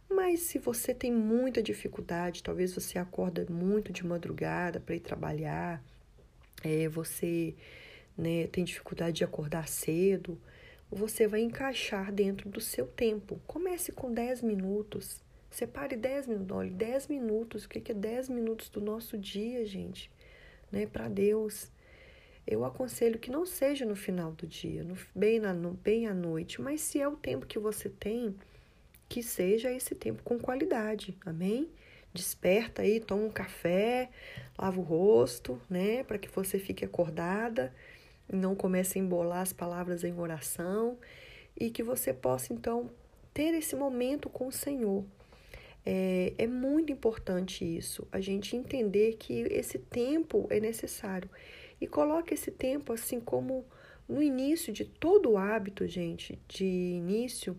Mas 0.09 0.41
se 0.41 0.59
você 0.59 0.95
tem 0.95 1.13
muita 1.13 1.63
dificuldade, 1.63 2.43
talvez 2.43 2.73
você 2.73 2.99
acorda 2.99 3.47
muito 3.51 3.93
de 3.93 4.07
madrugada 4.07 4.81
para 4.81 4.95
ir 4.95 5.01
trabalhar, 5.01 5.83
é, 6.63 6.89
você 6.89 7.55
né, 8.17 8.47
tem 8.47 8.65
dificuldade 8.65 9.19
de 9.19 9.25
acordar 9.25 9.69
cedo, 9.69 10.41
você 10.91 11.27
vai 11.27 11.41
encaixar 11.41 12.13
dentro 12.13 12.49
do 12.49 12.61
seu 12.61 12.87
tempo. 12.87 13.41
Comece 13.47 13.91
com 13.93 14.13
10 14.13 14.43
minutos. 14.43 15.23
Separe 15.51 15.97
10 15.97 16.29
minutos. 16.29 16.57
Olha, 16.57 16.71
10 16.71 17.09
minutos. 17.09 17.65
O 17.65 17.69
que 17.69 17.91
é 17.91 17.95
10 17.95 18.29
minutos 18.29 18.69
do 18.69 18.81
nosso 18.81 19.19
dia, 19.19 19.67
gente? 19.67 20.11
Né? 20.71 20.87
Para 20.87 21.09
Deus. 21.09 21.71
Eu 22.47 22.65
aconselho 22.65 23.19
que 23.19 23.31
não 23.31 23.45
seja 23.45 23.85
no 23.85 23.97
final 23.97 24.31
do 24.31 24.47
dia, 24.47 24.85
no, 24.85 24.97
bem, 25.13 25.41
na, 25.41 25.53
no, 25.53 25.73
bem 25.73 26.07
à 26.07 26.15
noite, 26.15 26.61
mas 26.61 26.81
se 26.81 27.01
é 27.01 27.09
o 27.09 27.17
tempo 27.17 27.45
que 27.45 27.59
você 27.59 27.89
tem, 27.89 28.37
que 29.09 29.23
seja 29.23 29.71
esse 29.71 29.95
tempo 29.95 30.23
com 30.23 30.39
qualidade. 30.39 31.17
Amém? 31.25 31.71
desperta 32.17 32.83
aí, 32.83 32.99
toma 32.99 33.25
um 33.25 33.31
café, 33.31 34.09
lava 34.59 34.81
o 34.81 34.83
rosto, 34.83 35.61
né, 35.69 36.03
para 36.03 36.19
que 36.19 36.29
você 36.29 36.59
fique 36.59 36.85
acordada 36.85 37.73
e 38.29 38.35
não 38.35 38.57
comece 38.57 38.99
a 38.99 39.03
embolar 39.03 39.43
as 39.43 39.53
palavras 39.53 40.03
em 40.03 40.19
oração 40.19 40.99
e 41.59 41.71
que 41.71 41.83
você 41.83 42.13
possa 42.13 42.53
então 42.53 42.91
ter 43.33 43.55
esse 43.55 43.77
momento 43.77 44.29
com 44.29 44.49
o 44.49 44.53
Senhor. 44.53 45.05
É, 45.85 46.33
é 46.37 46.47
muito 46.49 46.91
importante 46.91 47.65
isso, 47.65 48.09
a 48.11 48.21
gente 48.21 48.57
entender 48.57 49.17
que 49.19 49.43
esse 49.51 49.79
tempo 49.79 50.47
é 50.51 50.59
necessário. 50.59 51.31
E 51.81 51.87
coloque 51.87 52.35
esse 52.35 52.51
tempo 52.51 52.93
assim 52.93 53.21
como 53.21 53.65
no 54.09 54.23
início 54.23 54.73
de 54.73 54.85
todo 54.85 55.33
o 55.33 55.39
hábito, 55.39 55.87
gente, 55.87 56.39
de 56.49 56.65
início, 56.65 57.57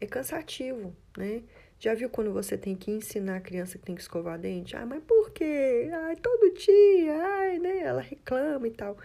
é 0.00 0.06
cansativo, 0.06 0.94
né? 1.16 1.42
Já 1.78 1.94
viu 1.94 2.08
quando 2.08 2.32
você 2.32 2.56
tem 2.56 2.74
que 2.74 2.90
ensinar 2.90 3.36
a 3.36 3.40
criança 3.40 3.78
que 3.78 3.84
tem 3.84 3.94
que 3.94 4.00
escovar 4.00 4.38
dente? 4.38 4.76
Ah, 4.76 4.86
mas 4.86 5.02
por 5.04 5.30
quê? 5.32 5.90
Ai, 5.92 6.16
todo 6.16 6.54
dia, 6.54 7.14
ai, 7.22 7.58
né? 7.58 7.78
Ela 7.78 8.00
reclama 8.00 8.66
e 8.66 8.70
tal. 8.70 8.96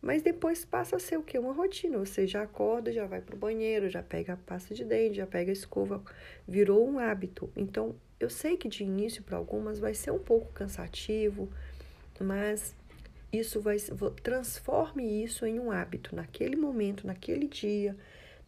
Mas 0.00 0.22
depois 0.22 0.64
passa 0.64 0.96
a 0.96 0.98
ser 0.98 1.16
o 1.16 1.22
quê? 1.22 1.38
Uma 1.38 1.52
rotina. 1.52 1.98
Você 1.98 2.26
já 2.26 2.42
acorda, 2.42 2.92
já 2.92 3.06
vai 3.06 3.20
pro 3.20 3.36
banheiro, 3.36 3.88
já 3.88 4.02
pega 4.02 4.32
a 4.32 4.36
pasta 4.36 4.74
de 4.74 4.84
dente, 4.84 5.16
já 5.16 5.26
pega 5.26 5.50
a 5.50 5.52
escova. 5.52 6.02
Virou 6.46 6.88
um 6.88 6.98
hábito. 6.98 7.50
Então, 7.56 7.94
eu 8.18 8.30
sei 8.30 8.56
que 8.56 8.68
de 8.68 8.82
início 8.82 9.22
para 9.22 9.36
algumas 9.36 9.78
vai 9.78 9.94
ser 9.94 10.10
um 10.10 10.18
pouco 10.18 10.52
cansativo, 10.52 11.48
mas 12.20 12.74
isso 13.32 13.60
vai 13.60 13.76
transforme 14.22 15.22
isso 15.22 15.46
em 15.46 15.60
um 15.60 15.70
hábito. 15.70 16.14
Naquele 16.16 16.56
momento, 16.56 17.06
naquele 17.06 17.46
dia, 17.46 17.96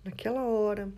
naquela 0.05 0.45
hora, 0.45 0.89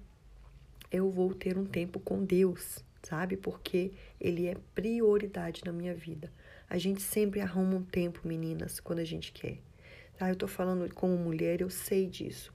eu 0.90 1.10
vou 1.10 1.34
ter 1.34 1.56
um 1.58 1.64
tempo 1.64 1.98
com 2.00 2.24
Deus, 2.24 2.84
sabe? 3.02 3.36
Porque 3.36 3.92
Ele 4.20 4.46
é 4.46 4.56
prioridade 4.74 5.62
na 5.64 5.72
minha 5.72 5.94
vida. 5.94 6.32
A 6.68 6.78
gente 6.78 7.02
sempre 7.02 7.40
arruma 7.40 7.76
um 7.76 7.82
tempo, 7.82 8.26
meninas, 8.26 8.80
quando 8.80 8.98
a 8.98 9.04
gente 9.04 9.32
quer. 9.32 9.58
Tá? 10.18 10.28
Eu 10.28 10.36
tô 10.36 10.48
falando 10.48 10.92
como 10.94 11.16
mulher, 11.16 11.60
eu 11.60 11.70
sei 11.70 12.06
disso. 12.06 12.52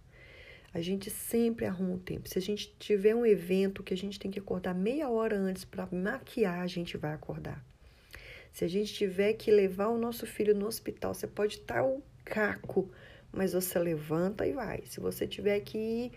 A 0.73 0.81
gente 0.81 1.09
sempre 1.09 1.65
arruma 1.65 1.93
um 1.93 1.99
tempo. 1.99 2.29
Se 2.29 2.37
a 2.37 2.41
gente 2.41 2.73
tiver 2.79 3.13
um 3.13 3.25
evento 3.25 3.83
que 3.83 3.93
a 3.93 3.97
gente 3.97 4.17
tem 4.19 4.31
que 4.31 4.39
acordar 4.39 4.73
meia 4.73 5.09
hora 5.09 5.37
antes 5.37 5.65
para 5.65 5.87
maquiar, 5.91 6.61
a 6.61 6.67
gente 6.67 6.97
vai 6.97 7.13
acordar. 7.13 7.63
Se 8.53 8.65
a 8.65 8.67
gente 8.67 8.93
tiver 8.93 9.33
que 9.33 9.51
levar 9.51 9.87
o 9.87 9.97
nosso 9.97 10.25
filho 10.25 10.55
no 10.55 10.67
hospital, 10.67 11.13
você 11.13 11.27
pode 11.27 11.57
estar 11.57 11.83
o 11.83 12.01
caco, 12.23 12.89
mas 13.31 13.53
você 13.53 13.79
levanta 13.79 14.45
e 14.45 14.53
vai. 14.53 14.83
Se 14.85 14.99
você 14.99 15.27
tiver 15.27 15.59
que 15.61 15.77
ir 15.77 16.11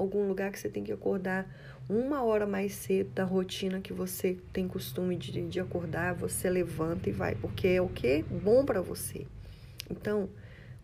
algum 0.00 0.26
lugar 0.26 0.50
que 0.50 0.58
você 0.58 0.68
tem 0.68 0.82
que 0.82 0.92
acordar 0.92 1.48
uma 1.88 2.22
hora 2.22 2.46
mais 2.46 2.72
cedo 2.72 3.10
da 3.10 3.24
rotina 3.24 3.80
que 3.80 3.92
você 3.92 4.38
tem 4.52 4.68
costume 4.68 5.16
de, 5.16 5.42
de 5.48 5.60
acordar, 5.60 6.14
você 6.14 6.48
levanta 6.48 7.08
e 7.08 7.12
vai, 7.12 7.34
porque 7.34 7.68
é 7.68 7.82
o 7.82 7.88
que? 7.88 8.22
Bom 8.22 8.64
para 8.64 8.80
você. 8.80 9.26
Então, 9.90 10.30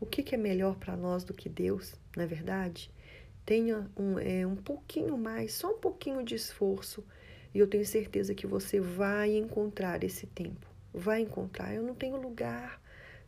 o 0.01 0.07
que, 0.07 0.23
que 0.23 0.35
é 0.35 0.39
melhor 0.39 0.77
para 0.77 0.97
nós 0.97 1.25
do 1.25 1.33
que 1.33 1.49
Deus, 1.49 1.95
não 2.17 2.25
é 2.25 2.27
verdade? 2.27 2.91
Tenha 3.45 3.89
um, 3.97 4.19
é, 4.19 4.47
um 4.47 4.57
pouquinho 4.57 5.17
mais, 5.17 5.55
só 5.55 5.71
um 5.71 5.79
pouquinho 5.79 6.25
de 6.25 6.35
esforço, 6.35 7.05
e 7.55 7.59
eu 7.59 7.67
tenho 7.67 7.87
certeza 7.87 8.35
que 8.35 8.47
você 8.47 8.81
vai 8.81 9.37
encontrar 9.37 10.03
esse 10.03 10.27
tempo. 10.27 10.67
Vai 10.93 11.21
encontrar. 11.21 11.73
Eu 11.73 11.83
não 11.83 11.95
tenho 11.95 12.21
lugar 12.21 12.81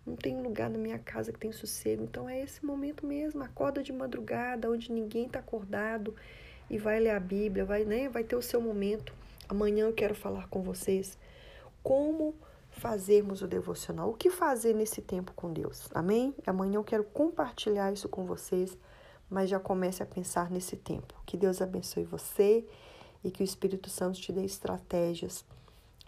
não 0.08 0.16
tem 0.16 0.40
lugar 0.40 0.70
na 0.70 0.78
minha 0.78 0.98
casa 0.98 1.32
que 1.32 1.38
tem 1.38 1.52
sossego. 1.52 2.02
Então 2.02 2.28
é 2.28 2.40
esse 2.40 2.64
momento 2.64 3.06
mesmo, 3.06 3.42
acorda 3.42 3.82
de 3.82 3.92
madrugada, 3.92 4.70
onde 4.70 4.90
ninguém 4.90 5.26
está 5.26 5.38
acordado 5.38 6.14
e 6.70 6.78
vai 6.78 6.98
ler 6.98 7.10
a 7.10 7.20
Bíblia, 7.20 7.64
vai, 7.64 7.84
né, 7.84 8.08
vai 8.08 8.24
ter 8.24 8.36
o 8.36 8.42
seu 8.42 8.60
momento. 8.60 9.12
Amanhã 9.48 9.86
eu 9.86 9.92
quero 9.92 10.14
falar 10.14 10.48
com 10.48 10.62
vocês 10.62 11.18
como 11.82 12.34
fazermos 12.70 13.42
o 13.42 13.46
devocional, 13.46 14.10
o 14.10 14.14
que 14.14 14.30
fazer 14.30 14.74
nesse 14.74 15.02
tempo 15.02 15.32
com 15.34 15.52
Deus. 15.52 15.88
Amém? 15.94 16.34
Amanhã 16.46 16.76
eu 16.76 16.84
quero 16.84 17.04
compartilhar 17.04 17.92
isso 17.92 18.08
com 18.08 18.24
vocês, 18.24 18.76
mas 19.28 19.50
já 19.50 19.58
comece 19.58 20.02
a 20.02 20.06
pensar 20.06 20.50
nesse 20.50 20.76
tempo. 20.76 21.14
Que 21.26 21.36
Deus 21.36 21.60
abençoe 21.60 22.04
você 22.04 22.64
e 23.24 23.30
que 23.30 23.42
o 23.42 23.44
Espírito 23.44 23.90
Santo 23.90 24.20
te 24.20 24.32
dê 24.32 24.44
estratégias 24.44 25.44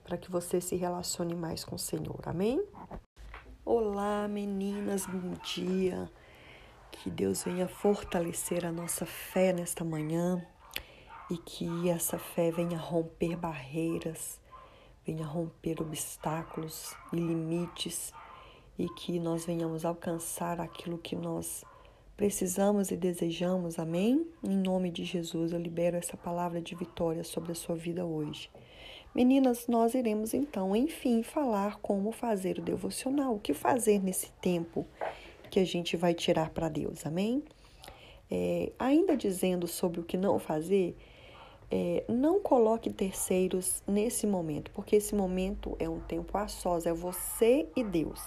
para 0.05 0.17
que 0.17 0.31
você 0.31 0.61
se 0.61 0.77
relacione 0.77 1.35
mais 1.35 1.65
com 1.65 1.77
o 1.77 1.79
Senhor. 1.79 2.21
Amém? 2.25 2.63
Olá, 3.63 4.27
meninas, 4.27 5.05
bom 5.05 5.35
dia. 5.45 6.11
Que 6.91 7.11
Deus 7.11 7.45
venha 7.45 7.69
fortalecer 7.69 8.65
a 8.65 8.73
nossa 8.73 9.05
fé 9.05 9.53
nesta 9.53 9.85
manhã 9.85 10.43
e 11.31 11.37
que 11.37 11.91
essa 11.91 12.19
fé 12.19 12.51
venha 12.51 12.79
romper 12.79 13.37
barreiras, 13.37 14.41
venha 15.05 15.27
romper 15.27 15.79
obstáculos 15.83 16.97
e 17.13 17.17
limites 17.17 18.15
e 18.79 18.89
que 18.89 19.21
nós 19.21 19.45
venhamos 19.45 19.85
alcançar 19.85 20.59
aquilo 20.59 20.97
que 20.97 21.15
nós 21.15 21.63
precisamos 22.17 22.91
e 22.91 22.97
desejamos. 22.97 23.79
Amém? 23.79 24.27
Em 24.43 24.57
nome 24.57 24.91
de 24.91 25.05
Jesus, 25.05 25.53
eu 25.53 25.61
libero 25.61 25.99
essa 25.99 26.17
palavra 26.17 26.63
de 26.63 26.75
vitória 26.75 27.23
sobre 27.23 27.53
a 27.53 27.55
sua 27.55 27.77
vida 27.77 28.07
hoje. 28.07 28.51
Meninas, 29.13 29.67
nós 29.67 29.95
iremos 29.95 30.35
então, 30.35 30.75
enfim, 30.77 31.25
falar 31.25 31.79
como 31.79 32.13
fazer 32.13 32.61
o 32.61 32.63
devocional, 32.63 33.35
o 33.35 33.41
que 33.41 33.53
fazer 33.53 34.01
nesse 34.01 34.31
tempo 34.41 34.87
que 35.51 35.59
a 35.59 35.65
gente 35.65 35.97
vai 35.97 36.15
tirar 36.15 36.51
para 36.51 36.69
Deus, 36.69 37.05
amém? 37.05 37.43
É, 38.31 38.71
ainda 38.79 39.17
dizendo 39.17 39.67
sobre 39.67 39.99
o 39.99 40.05
que 40.05 40.17
não 40.17 40.39
fazer, 40.39 40.97
é, 41.69 42.05
não 42.09 42.39
coloque 42.39 42.89
terceiros 42.89 43.83
nesse 43.85 44.29
momento, 44.29 44.71
porque 44.71 44.95
esse 44.95 45.13
momento 45.13 45.77
é 45.81 45.89
um 45.89 45.99
tempo 45.99 46.39
a 46.39 46.47
sós, 46.47 46.87
é 46.87 46.93
você 46.93 47.67
e 47.75 47.83
Deus. 47.83 48.21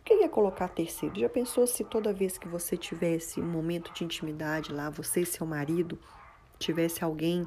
O 0.00 0.02
que 0.04 0.28
colocar 0.28 0.68
terceiro? 0.68 1.20
Já 1.20 1.28
pensou 1.28 1.64
se 1.64 1.84
toda 1.84 2.12
vez 2.12 2.38
que 2.38 2.48
você 2.48 2.76
tivesse 2.76 3.40
um 3.40 3.48
momento 3.48 3.92
de 3.92 4.02
intimidade 4.02 4.72
lá, 4.72 4.90
você 4.90 5.20
e 5.20 5.26
seu 5.26 5.46
marido, 5.46 5.96
tivesse 6.58 7.04
alguém 7.04 7.46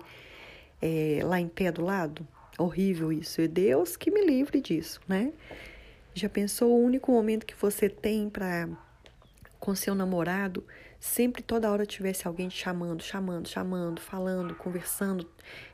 é, 0.82 1.20
lá 1.24 1.38
em 1.38 1.50
pé 1.50 1.70
do 1.70 1.84
lado? 1.84 2.26
Horrível 2.58 3.12
isso. 3.12 3.42
E 3.42 3.48
Deus 3.48 3.96
que 3.96 4.12
me 4.12 4.26
livre 4.26 4.62
disso, 4.62 5.00
né? 5.08 5.34
Já 6.14 6.28
pensou 6.28 6.72
o 6.72 6.84
único 6.84 7.12
momento 7.12 7.46
que 7.46 7.56
você 7.56 7.88
tem 7.90 8.30
para 8.30 8.68
com 9.60 9.76
seu 9.76 9.94
namorado, 9.94 10.66
sempre 11.00 11.44
toda 11.44 11.72
hora 11.72 11.86
tivesse 11.86 12.28
alguém 12.28 12.50
te 12.50 12.58
chamando, 12.58 13.04
chamando, 13.04 13.48
chamando, 13.48 14.02
falando, 14.02 14.56
conversando, 14.56 15.30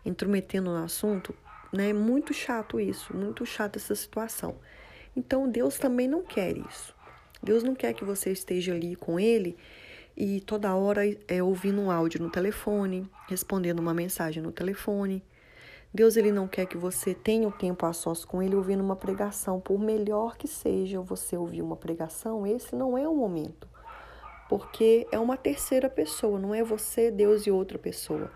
intrometendo 0.06 0.72
no 0.72 0.84
assunto, 0.84 1.34
né? 1.72 1.94
Muito 1.94 2.34
chato 2.34 2.80
isso, 2.80 3.16
muito 3.16 3.46
chato 3.46 3.78
essa 3.78 3.96
situação. 3.96 4.56
Então 5.16 5.50
Deus 5.50 5.78
também 5.78 6.08
não 6.08 6.22
quer 6.22 6.56
isso. 6.58 6.96
Deus 7.42 7.64
não 7.64 7.76
quer 7.76 7.94
que 7.94 8.04
você 8.04 8.32
esteja 8.32 8.74
ali 8.74 8.96
com 8.96 9.20
ele 9.20 9.58
e 10.16 10.42
toda 10.42 10.74
hora 10.76 11.02
é 11.28 11.42
ouvindo 11.42 11.80
um 11.80 11.92
áudio 11.92 12.22
no 12.22 12.30
telefone, 12.30 13.10
respondendo 13.28 13.80
uma 13.80 13.94
mensagem 13.94 14.42
no 14.42 14.52
telefone, 14.52 15.24
Deus 15.94 16.18
ele 16.18 16.32
não 16.32 16.48
quer 16.48 16.66
que 16.66 16.78
você 16.78 17.14
tenha 17.14 17.48
o 17.48 17.52
tempo 17.52 17.86
a 17.86 17.94
sós 17.94 18.26
com 18.26 18.42
ele 18.42 18.56
ouvindo 18.56 18.84
uma 18.84 18.96
pregação, 18.96 19.60
por 19.60 19.80
melhor 19.80 20.38
que 20.38 20.48
seja 20.48 21.02
você 21.02 21.38
ouvir 21.38 21.62
uma 21.62 21.76
pregação, 21.76 22.46
esse 22.46 22.76
não 22.76 22.98
é 22.98 23.08
o 23.08 23.16
momento. 23.16 23.68
Porque 24.50 25.08
é 25.12 25.20
uma 25.20 25.38
terceira 25.38 25.90
pessoa, 25.90 26.40
não 26.40 26.54
é 26.54 26.64
você, 26.64 27.12
Deus 27.12 27.46
e 27.48 27.52
outra 27.52 27.78
pessoa. 27.78 28.32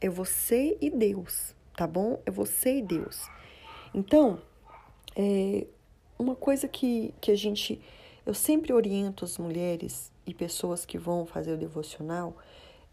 É 0.00 0.08
você 0.08 0.76
e 0.80 0.90
Deus, 0.90 1.54
tá 1.76 1.86
bom? 1.86 2.20
É 2.26 2.30
você 2.30 2.78
e 2.78 2.82
Deus. 2.82 3.28
Então, 3.94 4.40
é 5.14 5.66
uma 6.18 6.34
coisa 6.34 6.66
que, 6.68 7.14
que 7.20 7.30
a 7.30 7.36
gente. 7.36 7.80
Eu 8.24 8.34
sempre 8.34 8.72
oriento 8.72 9.24
as 9.24 9.38
mulheres 9.38 10.12
e 10.26 10.34
pessoas 10.34 10.84
que 10.84 10.98
vão 10.98 11.24
fazer 11.24 11.52
o 11.52 11.56
devocional 11.56 12.36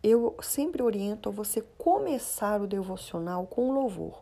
eu 0.03 0.35
sempre 0.41 0.83
oriento 0.83 1.29
a 1.29 1.31
você 1.31 1.63
começar 1.77 2.61
o 2.61 2.67
devocional 2.67 3.47
com 3.47 3.71
louvor. 3.71 4.21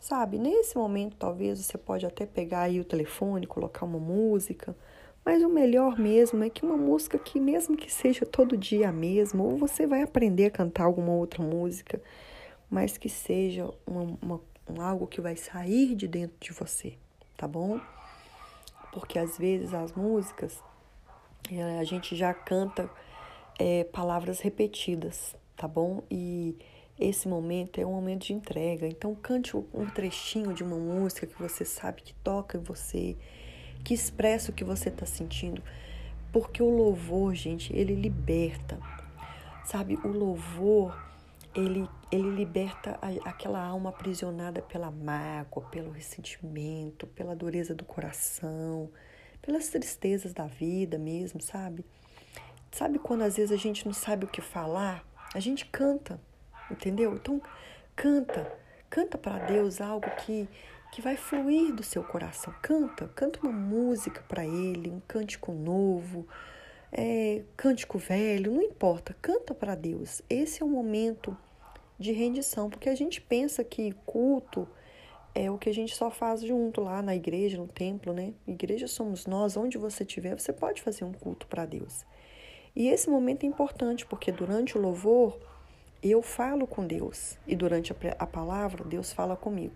Sabe, 0.00 0.38
nesse 0.38 0.78
momento 0.78 1.16
talvez 1.18 1.58
você 1.58 1.76
pode 1.76 2.06
até 2.06 2.24
pegar 2.24 2.62
aí 2.62 2.80
o 2.80 2.84
telefone, 2.84 3.46
colocar 3.46 3.84
uma 3.84 3.98
música, 3.98 4.74
mas 5.22 5.42
o 5.42 5.48
melhor 5.50 5.98
mesmo 5.98 6.42
é 6.42 6.48
que 6.48 6.64
uma 6.64 6.78
música 6.78 7.18
que 7.18 7.38
mesmo 7.38 7.76
que 7.76 7.92
seja 7.92 8.24
todo 8.24 8.56
dia 8.56 8.88
a 8.88 8.92
mesma, 8.92 9.44
ou 9.44 9.58
você 9.58 9.86
vai 9.86 10.00
aprender 10.00 10.46
a 10.46 10.50
cantar 10.50 10.84
alguma 10.84 11.12
outra 11.12 11.42
música, 11.42 12.00
mas 12.70 12.96
que 12.96 13.10
seja 13.10 13.70
uma, 13.86 14.16
uma, 14.22 14.40
um, 14.66 14.80
algo 14.80 15.06
que 15.06 15.20
vai 15.20 15.36
sair 15.36 15.94
de 15.94 16.08
dentro 16.08 16.36
de 16.40 16.52
você, 16.52 16.94
tá 17.36 17.46
bom? 17.46 17.78
Porque 18.92 19.18
às 19.18 19.36
vezes 19.36 19.74
as 19.74 19.92
músicas 19.92 20.58
eh, 21.52 21.78
a 21.78 21.84
gente 21.84 22.16
já 22.16 22.32
canta 22.32 22.88
é, 23.60 23.84
palavras 23.84 24.40
repetidas, 24.40 25.36
tá 25.54 25.68
bom? 25.68 26.02
E 26.10 26.56
esse 26.98 27.28
momento 27.28 27.78
é 27.78 27.84
um 27.84 27.92
momento 27.92 28.24
de 28.26 28.32
entrega. 28.32 28.86
Então, 28.86 29.14
cante 29.14 29.54
um 29.54 29.86
trechinho 29.94 30.54
de 30.54 30.64
uma 30.64 30.78
música 30.78 31.26
que 31.26 31.38
você 31.38 31.62
sabe 31.62 32.00
que 32.00 32.14
toca 32.14 32.56
em 32.56 32.62
você, 32.62 33.18
que 33.84 33.92
expressa 33.92 34.50
o 34.50 34.54
que 34.54 34.64
você 34.64 34.88
está 34.88 35.04
sentindo. 35.04 35.62
Porque 36.32 36.62
o 36.62 36.70
louvor, 36.70 37.34
gente, 37.34 37.70
ele 37.76 37.94
liberta. 37.94 38.78
Sabe, 39.66 39.96
o 40.02 40.08
louvor, 40.08 40.98
ele, 41.54 41.86
ele 42.10 42.30
liberta 42.30 42.98
aquela 43.26 43.62
alma 43.62 43.90
aprisionada 43.90 44.62
pela 44.62 44.90
mágoa, 44.90 45.64
pelo 45.70 45.90
ressentimento, 45.90 47.06
pela 47.08 47.36
dureza 47.36 47.74
do 47.74 47.84
coração, 47.84 48.90
pelas 49.42 49.68
tristezas 49.68 50.32
da 50.32 50.46
vida 50.46 50.98
mesmo, 50.98 51.42
sabe? 51.42 51.84
Sabe 52.70 52.98
quando 52.98 53.22
às 53.22 53.36
vezes 53.36 53.52
a 53.52 53.56
gente 53.56 53.84
não 53.86 53.92
sabe 53.92 54.24
o 54.24 54.28
que 54.28 54.40
falar? 54.40 55.04
A 55.34 55.40
gente 55.40 55.66
canta, 55.66 56.20
entendeu? 56.70 57.14
Então, 57.14 57.40
canta, 57.96 58.52
canta 58.88 59.18
para 59.18 59.44
Deus 59.46 59.80
algo 59.80 60.08
que 60.24 60.48
que 60.90 61.00
vai 61.00 61.16
fluir 61.16 61.72
do 61.74 61.82
seu 61.82 62.02
coração. 62.02 62.52
Canta, 62.60 63.08
canta 63.14 63.40
uma 63.40 63.52
música 63.52 64.22
para 64.28 64.44
Ele, 64.44 64.90
um 64.90 65.00
cântico 65.06 65.52
novo, 65.52 66.26
é, 66.92 67.42
cântico 67.56 67.98
velho, 67.98 68.52
não 68.52 68.62
importa, 68.62 69.14
canta 69.22 69.54
para 69.54 69.74
Deus. 69.74 70.20
Esse 70.28 70.62
é 70.62 70.64
o 70.64 70.68
momento 70.68 71.36
de 71.98 72.12
rendição, 72.12 72.68
porque 72.68 72.88
a 72.88 72.94
gente 72.94 73.20
pensa 73.20 73.62
que 73.62 73.92
culto 74.04 74.66
é 75.34 75.50
o 75.50 75.58
que 75.58 75.68
a 75.68 75.74
gente 75.74 75.94
só 75.94 76.10
faz 76.10 76.42
junto 76.42 76.80
lá 76.80 77.00
na 77.00 77.14
igreja, 77.14 77.56
no 77.56 77.68
templo, 77.68 78.12
né? 78.12 78.34
Igreja 78.46 78.88
somos 78.88 79.26
nós, 79.26 79.56
onde 79.56 79.78
você 79.78 80.02
estiver, 80.02 80.36
você 80.36 80.52
pode 80.52 80.82
fazer 80.82 81.04
um 81.04 81.12
culto 81.12 81.46
para 81.46 81.64
Deus. 81.64 82.04
E 82.80 82.88
esse 82.88 83.10
momento 83.10 83.44
é 83.44 83.46
importante, 83.46 84.06
porque 84.06 84.32
durante 84.32 84.78
o 84.78 84.80
louvor 84.80 85.38
eu 86.02 86.22
falo 86.22 86.66
com 86.66 86.86
Deus 86.86 87.36
e 87.46 87.54
durante 87.54 87.94
a 88.18 88.26
palavra 88.26 88.82
Deus 88.82 89.12
fala 89.12 89.36
comigo. 89.36 89.74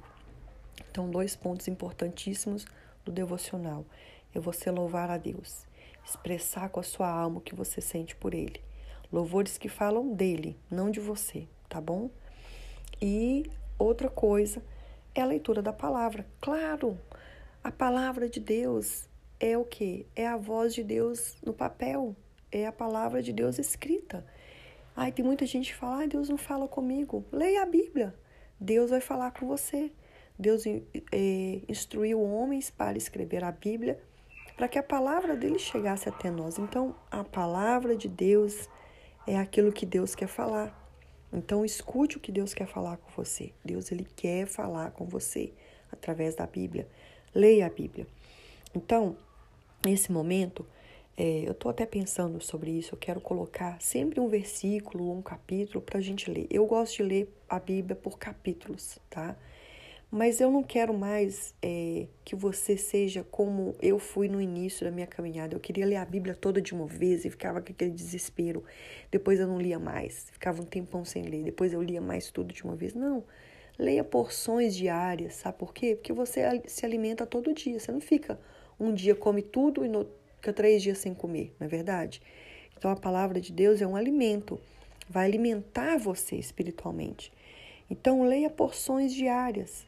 Então, 0.90 1.10
dois 1.10 1.36
pontos 1.36 1.68
importantíssimos 1.68 2.64
do 3.04 3.12
devocional 3.12 3.84
é 4.34 4.40
você 4.40 4.70
louvar 4.70 5.10
a 5.10 5.18
Deus, 5.18 5.66
expressar 6.02 6.70
com 6.70 6.80
a 6.80 6.82
sua 6.82 7.06
alma 7.06 7.36
o 7.36 7.40
que 7.42 7.54
você 7.54 7.78
sente 7.78 8.16
por 8.16 8.32
Ele. 8.32 8.58
Louvores 9.12 9.58
que 9.58 9.68
falam 9.68 10.14
dele, 10.14 10.56
não 10.70 10.90
de 10.90 10.98
você, 10.98 11.46
tá 11.68 11.82
bom? 11.82 12.08
E 13.02 13.44
outra 13.78 14.08
coisa 14.08 14.62
é 15.14 15.20
a 15.20 15.26
leitura 15.26 15.60
da 15.60 15.74
palavra. 15.74 16.26
Claro, 16.40 16.98
a 17.62 17.70
palavra 17.70 18.30
de 18.30 18.40
Deus 18.40 19.06
é 19.38 19.58
o 19.58 19.64
que? 19.66 20.06
É 20.16 20.26
a 20.26 20.38
voz 20.38 20.72
de 20.72 20.82
Deus 20.82 21.36
no 21.44 21.52
papel, 21.52 22.16
é 22.58 22.66
a 22.66 22.72
palavra 22.72 23.22
de 23.22 23.32
Deus 23.32 23.58
escrita. 23.58 24.24
Ai, 24.96 25.10
tem 25.10 25.24
muita 25.24 25.44
gente 25.44 25.72
que 25.72 25.78
fala, 25.78 26.06
Deus 26.06 26.28
não 26.28 26.36
fala 26.36 26.68
comigo. 26.68 27.24
Leia 27.32 27.62
a 27.62 27.66
Bíblia. 27.66 28.14
Deus 28.60 28.90
vai 28.90 29.00
falar 29.00 29.32
com 29.32 29.46
você. 29.46 29.90
Deus 30.38 30.64
é, 30.66 31.60
instruiu 31.68 32.22
homens 32.22 32.70
para 32.70 32.96
escrever 32.96 33.42
a 33.44 33.52
Bíblia 33.52 34.00
para 34.56 34.68
que 34.68 34.78
a 34.78 34.82
palavra 34.82 35.36
dele 35.36 35.58
chegasse 35.58 36.08
até 36.08 36.30
nós. 36.30 36.58
Então, 36.58 36.94
a 37.10 37.24
palavra 37.24 37.96
de 37.96 38.08
Deus 38.08 38.68
é 39.26 39.36
aquilo 39.36 39.72
que 39.72 39.84
Deus 39.84 40.14
quer 40.14 40.28
falar. 40.28 40.80
Então, 41.32 41.64
escute 41.64 42.16
o 42.16 42.20
que 42.20 42.30
Deus 42.30 42.54
quer 42.54 42.66
falar 42.66 42.96
com 42.98 43.10
você. 43.10 43.52
Deus 43.64 43.90
ele 43.90 44.06
quer 44.16 44.46
falar 44.46 44.92
com 44.92 45.04
você 45.06 45.52
através 45.90 46.36
da 46.36 46.46
Bíblia. 46.46 46.88
Leia 47.34 47.66
a 47.66 47.70
Bíblia. 47.70 48.06
Então, 48.72 49.16
nesse 49.84 50.12
momento, 50.12 50.64
é, 51.16 51.44
eu 51.46 51.52
estou 51.52 51.70
até 51.70 51.86
pensando 51.86 52.40
sobre 52.40 52.70
isso. 52.70 52.94
Eu 52.94 52.98
quero 52.98 53.20
colocar 53.20 53.80
sempre 53.80 54.18
um 54.20 54.28
versículo, 54.28 55.12
um 55.12 55.22
capítulo 55.22 55.80
para 55.80 55.98
a 55.98 56.02
gente 56.02 56.30
ler. 56.30 56.46
Eu 56.50 56.66
gosto 56.66 56.96
de 56.96 57.02
ler 57.04 57.34
a 57.48 57.58
Bíblia 57.60 57.94
por 57.94 58.18
capítulos, 58.18 58.98
tá? 59.08 59.36
Mas 60.10 60.40
eu 60.40 60.50
não 60.50 60.62
quero 60.62 60.94
mais 60.94 61.54
é, 61.60 62.06
que 62.24 62.36
você 62.36 62.76
seja 62.76 63.24
como 63.30 63.74
eu 63.82 63.98
fui 63.98 64.28
no 64.28 64.40
início 64.40 64.84
da 64.84 64.90
minha 64.90 65.06
caminhada. 65.06 65.56
Eu 65.56 65.60
queria 65.60 65.86
ler 65.86 65.96
a 65.96 66.04
Bíblia 66.04 66.34
toda 66.34 66.60
de 66.60 66.72
uma 66.72 66.86
vez 66.86 67.24
e 67.24 67.30
ficava 67.30 67.60
com 67.60 67.72
aquele 67.72 67.90
desespero. 67.90 68.62
Depois 69.10 69.40
eu 69.40 69.46
não 69.46 69.60
lia 69.60 69.78
mais, 69.78 70.30
ficava 70.30 70.62
um 70.62 70.64
tempão 70.64 71.04
sem 71.04 71.24
ler. 71.24 71.42
Depois 71.42 71.72
eu 71.72 71.82
lia 71.82 72.00
mais 72.00 72.30
tudo 72.30 72.52
de 72.52 72.62
uma 72.64 72.76
vez. 72.76 72.94
Não. 72.94 73.24
Leia 73.76 74.04
porções 74.04 74.76
diárias, 74.76 75.34
sabe 75.34 75.58
por 75.58 75.74
quê? 75.74 75.96
Porque 75.96 76.12
você 76.12 76.62
se 76.66 76.86
alimenta 76.86 77.26
todo 77.26 77.52
dia. 77.52 77.78
Você 77.78 77.90
não 77.90 78.00
fica 78.00 78.38
um 78.78 78.92
dia 78.92 79.14
come 79.14 79.42
tudo 79.42 79.84
e 79.84 79.88
no, 79.88 80.06
fica 80.44 80.52
três 80.52 80.82
dias 80.82 80.98
sem 80.98 81.14
comer, 81.14 81.54
não 81.58 81.66
é 81.66 81.68
verdade? 81.68 82.20
Então 82.76 82.90
a 82.90 82.96
palavra 82.96 83.40
de 83.40 83.50
Deus 83.50 83.80
é 83.80 83.86
um 83.86 83.96
alimento, 83.96 84.60
vai 85.08 85.24
alimentar 85.24 85.96
você 85.96 86.36
espiritualmente. 86.36 87.32
Então 87.90 88.22
leia 88.24 88.50
porções 88.50 89.14
diárias. 89.14 89.86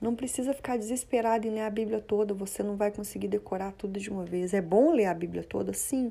Não 0.00 0.16
precisa 0.16 0.54
ficar 0.54 0.78
desesperado 0.78 1.46
em 1.46 1.50
ler 1.50 1.60
a 1.60 1.70
Bíblia 1.70 2.00
toda, 2.00 2.32
você 2.32 2.62
não 2.62 2.74
vai 2.74 2.90
conseguir 2.90 3.28
decorar 3.28 3.72
tudo 3.72 4.00
de 4.00 4.08
uma 4.08 4.24
vez. 4.24 4.54
É 4.54 4.62
bom 4.62 4.92
ler 4.92 5.04
a 5.04 5.14
Bíblia 5.14 5.44
toda, 5.44 5.74
sim, 5.74 6.10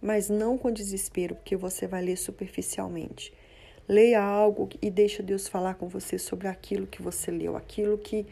mas 0.00 0.30
não 0.30 0.56
com 0.56 0.70
desespero, 0.70 1.34
porque 1.34 1.56
você 1.56 1.88
vai 1.88 2.02
ler 2.02 2.16
superficialmente. 2.16 3.32
Leia 3.88 4.22
algo 4.22 4.68
e 4.80 4.88
deixa 4.88 5.20
Deus 5.20 5.48
falar 5.48 5.74
com 5.74 5.88
você 5.88 6.16
sobre 6.16 6.46
aquilo 6.46 6.86
que 6.86 7.02
você 7.02 7.32
leu, 7.32 7.56
aquilo 7.56 7.98
que 7.98 8.24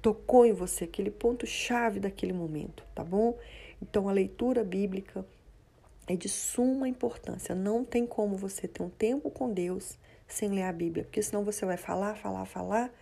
tocou 0.00 0.46
em 0.46 0.52
você, 0.52 0.84
aquele 0.84 1.10
ponto-chave 1.10 2.00
daquele 2.00 2.32
momento, 2.32 2.82
tá 2.94 3.04
bom? 3.04 3.36
Então, 3.82 4.08
a 4.08 4.12
leitura 4.12 4.62
bíblica 4.62 5.26
é 6.06 6.14
de 6.14 6.28
suma 6.28 6.88
importância. 6.88 7.52
Não 7.54 7.84
tem 7.84 8.06
como 8.06 8.36
você 8.36 8.68
ter 8.68 8.82
um 8.82 8.88
tempo 8.88 9.28
com 9.28 9.52
Deus 9.52 9.98
sem 10.28 10.48
ler 10.50 10.62
a 10.62 10.72
Bíblia, 10.72 11.04
porque 11.04 11.22
senão 11.22 11.44
você 11.44 11.66
vai 11.66 11.76
falar, 11.76 12.14
falar, 12.14 12.46
falar 12.46 12.94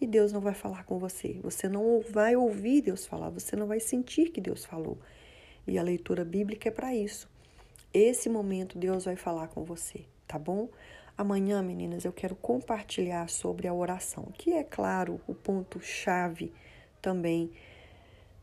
e 0.00 0.06
Deus 0.06 0.32
não 0.32 0.40
vai 0.40 0.54
falar 0.54 0.84
com 0.84 0.98
você. 0.98 1.38
Você 1.42 1.68
não 1.68 2.00
vai 2.08 2.36
ouvir 2.36 2.80
Deus 2.80 3.04
falar, 3.04 3.28
você 3.28 3.54
não 3.54 3.66
vai 3.66 3.80
sentir 3.80 4.30
que 4.30 4.40
Deus 4.40 4.64
falou. 4.64 4.98
E 5.66 5.78
a 5.78 5.82
leitura 5.82 6.24
bíblica 6.24 6.68
é 6.68 6.72
para 6.72 6.94
isso. 6.94 7.28
Esse 7.92 8.28
momento 8.28 8.78
Deus 8.78 9.04
vai 9.04 9.16
falar 9.16 9.48
com 9.48 9.64
você, 9.64 10.04
tá 10.26 10.38
bom? 10.38 10.68
Amanhã, 11.18 11.60
meninas, 11.60 12.04
eu 12.04 12.12
quero 12.12 12.34
compartilhar 12.34 13.28
sobre 13.28 13.68
a 13.68 13.74
oração, 13.74 14.32
que 14.32 14.52
é 14.52 14.64
claro 14.64 15.20
o 15.26 15.34
ponto 15.34 15.80
chave 15.80 16.52
também 17.02 17.50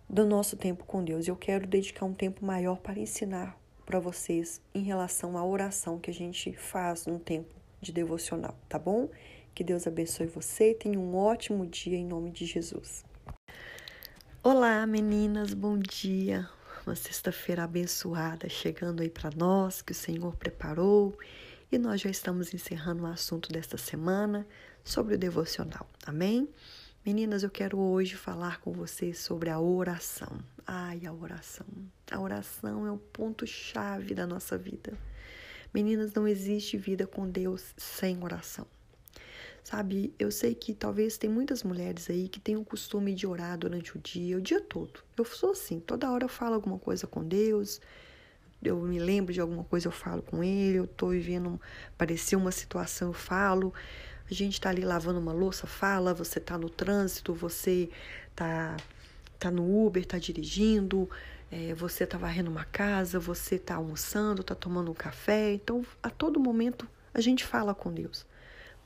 do 0.10 0.26
nosso 0.26 0.56
tempo 0.56 0.86
com 0.86 1.04
Deus. 1.04 1.28
Eu 1.28 1.36
quero 1.36 1.68
dedicar 1.68 2.06
um 2.06 2.14
tempo 2.14 2.46
maior 2.46 2.78
para 2.78 3.00
ensinar 3.00 3.58
para 3.86 4.00
vocês 4.00 4.62
em 4.74 4.84
relação 4.84 5.38
à 5.38 5.46
oração 5.46 6.00
que 6.00 6.12
a 6.12 6.14
gente 6.14 6.54
faz 6.54 7.06
no 7.06 7.20
tempo 7.20 7.54
de 7.82 7.92
devocional, 7.92 8.58
tá 8.68 8.78
bom? 8.78 9.10
Que 9.54 9.64
Deus 9.64 9.88
abençoe 9.88 10.28
você 10.28 10.72
e 10.72 10.76
tenha 10.76 11.00
um 11.00 11.16
ótimo 11.16 11.66
dia 11.66 11.98
em 11.98 12.06
nome 12.06 12.32
de 12.32 12.46
Jesus. 12.46 13.04
Olá, 14.44 14.86
meninas, 14.86 15.54
bom 15.54 15.78
dia. 15.78 16.48
Uma 16.86 16.96
sexta-feira 16.96 17.64
abençoada 17.64 18.48
chegando 18.48 19.02
aí 19.02 19.10
para 19.10 19.30
nós, 19.36 19.82
que 19.82 19.92
o 19.92 19.96
Senhor 19.96 20.36
preparou. 20.36 21.18
E 21.70 21.78
nós 21.78 22.00
já 22.00 22.10
estamos 22.10 22.54
encerrando 22.54 23.04
o 23.04 23.08
assunto 23.08 23.52
desta 23.52 23.78
semana 23.78 24.48
sobre 24.84 25.16
o 25.16 25.18
devocional. 25.18 25.86
Amém? 26.06 26.48
Meninas, 27.08 27.42
eu 27.42 27.50
quero 27.50 27.80
hoje 27.80 28.18
falar 28.18 28.60
com 28.60 28.74
vocês 28.74 29.20
sobre 29.20 29.50
a 29.50 29.58
oração. 29.58 30.28
Ai, 30.68 31.06
a 31.06 31.14
oração. 31.14 31.66
A 32.12 32.20
oração 32.20 32.86
é 32.86 32.92
o 32.92 32.98
ponto-chave 32.98 34.14
da 34.14 34.28
nossa 34.28 34.58
vida. 34.58 34.92
Meninas, 35.74 36.14
não 36.14 36.28
existe 36.28 36.78
vida 36.78 37.08
com 37.08 37.26
Deus 37.26 37.74
sem 37.78 38.22
oração. 38.22 38.68
Sabe, 39.64 40.14
eu 40.20 40.30
sei 40.30 40.54
que 40.54 40.74
talvez 40.74 41.18
tem 41.18 41.30
muitas 41.30 41.64
mulheres 41.64 42.10
aí 42.10 42.28
que 42.28 42.42
têm 42.42 42.58
o 42.58 42.66
costume 42.66 43.14
de 43.14 43.26
orar 43.26 43.58
durante 43.58 43.96
o 43.96 44.02
dia, 44.02 44.38
o 44.38 44.42
dia 44.42 44.60
todo. 44.60 45.00
Eu 45.16 45.24
sou 45.24 45.52
assim, 45.52 45.80
toda 45.80 46.12
hora 46.12 46.26
eu 46.26 46.30
falo 46.30 46.56
alguma 46.56 46.78
coisa 46.78 47.08
com 47.08 47.24
Deus, 47.24 47.80
eu 48.62 48.82
me 48.82 49.00
lembro 49.00 49.32
de 49.32 49.40
alguma 49.40 49.64
coisa, 49.64 49.88
eu 49.88 49.94
falo 49.94 50.22
com 50.22 50.44
Ele, 50.44 50.80
eu 50.80 50.88
tô 50.88 51.08
vivendo, 51.08 51.58
apareceu 51.88 52.38
uma 52.38 52.52
situação, 52.52 53.08
eu 53.08 53.14
falo. 53.14 53.74
A 54.30 54.34
gente 54.34 54.60
tá 54.60 54.70
ali 54.70 54.84
lavando 54.84 55.20
uma 55.20 55.32
louça, 55.32 55.66
fala, 55.66 56.14
você 56.14 56.40
tá 56.40 56.58
no 56.58 56.70
trânsito, 56.70 57.34
você 57.34 57.90
tá, 58.36 58.76
tá 59.40 59.50
no 59.50 59.86
Uber, 59.86 60.06
tá 60.06 60.18
dirigindo, 60.18 61.10
é, 61.50 61.74
você 61.74 62.06
tá 62.06 62.18
varrendo 62.18 62.52
uma 62.52 62.66
casa, 62.66 63.20
você 63.20 63.58
tá 63.58 63.76
almoçando, 63.76 64.44
tá 64.44 64.54
tomando 64.54 64.92
um 64.92 64.94
café. 64.94 65.54
Então, 65.54 65.86
a 66.04 66.10
todo 66.10 66.40
momento, 66.40 66.88
a 67.14 67.22
gente 67.22 67.46
fala 67.46 67.74
com 67.74 67.94
Deus. 67.94 68.26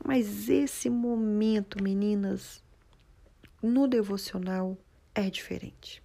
Mas 0.03 0.47
esse 0.47 0.89
momento, 0.89 1.81
meninas, 1.81 2.63
no 3.61 3.87
devocional 3.87 4.77
é 5.13 5.29
diferente. 5.29 6.03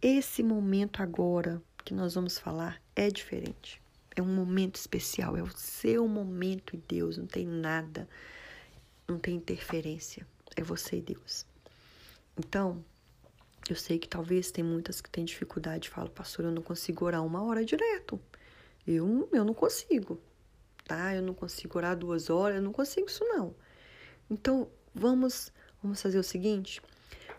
Esse 0.00 0.42
momento 0.42 1.02
agora 1.02 1.62
que 1.84 1.94
nós 1.94 2.14
vamos 2.14 2.38
falar 2.38 2.80
é 2.94 3.10
diferente. 3.10 3.83
É 4.16 4.22
um 4.22 4.34
momento 4.34 4.76
especial, 4.76 5.36
é 5.36 5.42
o 5.42 5.50
seu 5.56 6.06
momento 6.06 6.74
e 6.74 6.78
Deus, 6.78 7.18
não 7.18 7.26
tem 7.26 7.46
nada, 7.46 8.08
não 9.08 9.18
tem 9.18 9.36
interferência. 9.36 10.26
É 10.56 10.62
você 10.62 10.96
e 10.96 11.02
Deus. 11.02 11.44
Então, 12.38 12.84
eu 13.68 13.76
sei 13.76 13.98
que 13.98 14.08
talvez 14.08 14.50
tem 14.50 14.62
muitas 14.62 15.00
que 15.00 15.10
têm 15.10 15.24
dificuldade, 15.24 15.88
falam, 15.88 16.10
pastor, 16.10 16.44
eu 16.44 16.52
não 16.52 16.62
consigo 16.62 17.04
orar 17.04 17.24
uma 17.24 17.42
hora 17.42 17.64
direto. 17.64 18.20
Eu, 18.86 19.28
eu 19.32 19.44
não 19.44 19.54
consigo 19.54 20.20
tá? 20.84 21.14
Eu 21.14 21.22
não 21.22 21.34
consigo 21.34 21.78
orar 21.78 21.96
duas 21.96 22.30
horas, 22.30 22.56
eu 22.56 22.62
não 22.62 22.72
consigo 22.72 23.08
isso 23.08 23.24
não. 23.24 23.54
Então, 24.30 24.68
vamos, 24.94 25.52
vamos 25.82 26.00
fazer 26.00 26.18
o 26.18 26.22
seguinte, 26.22 26.80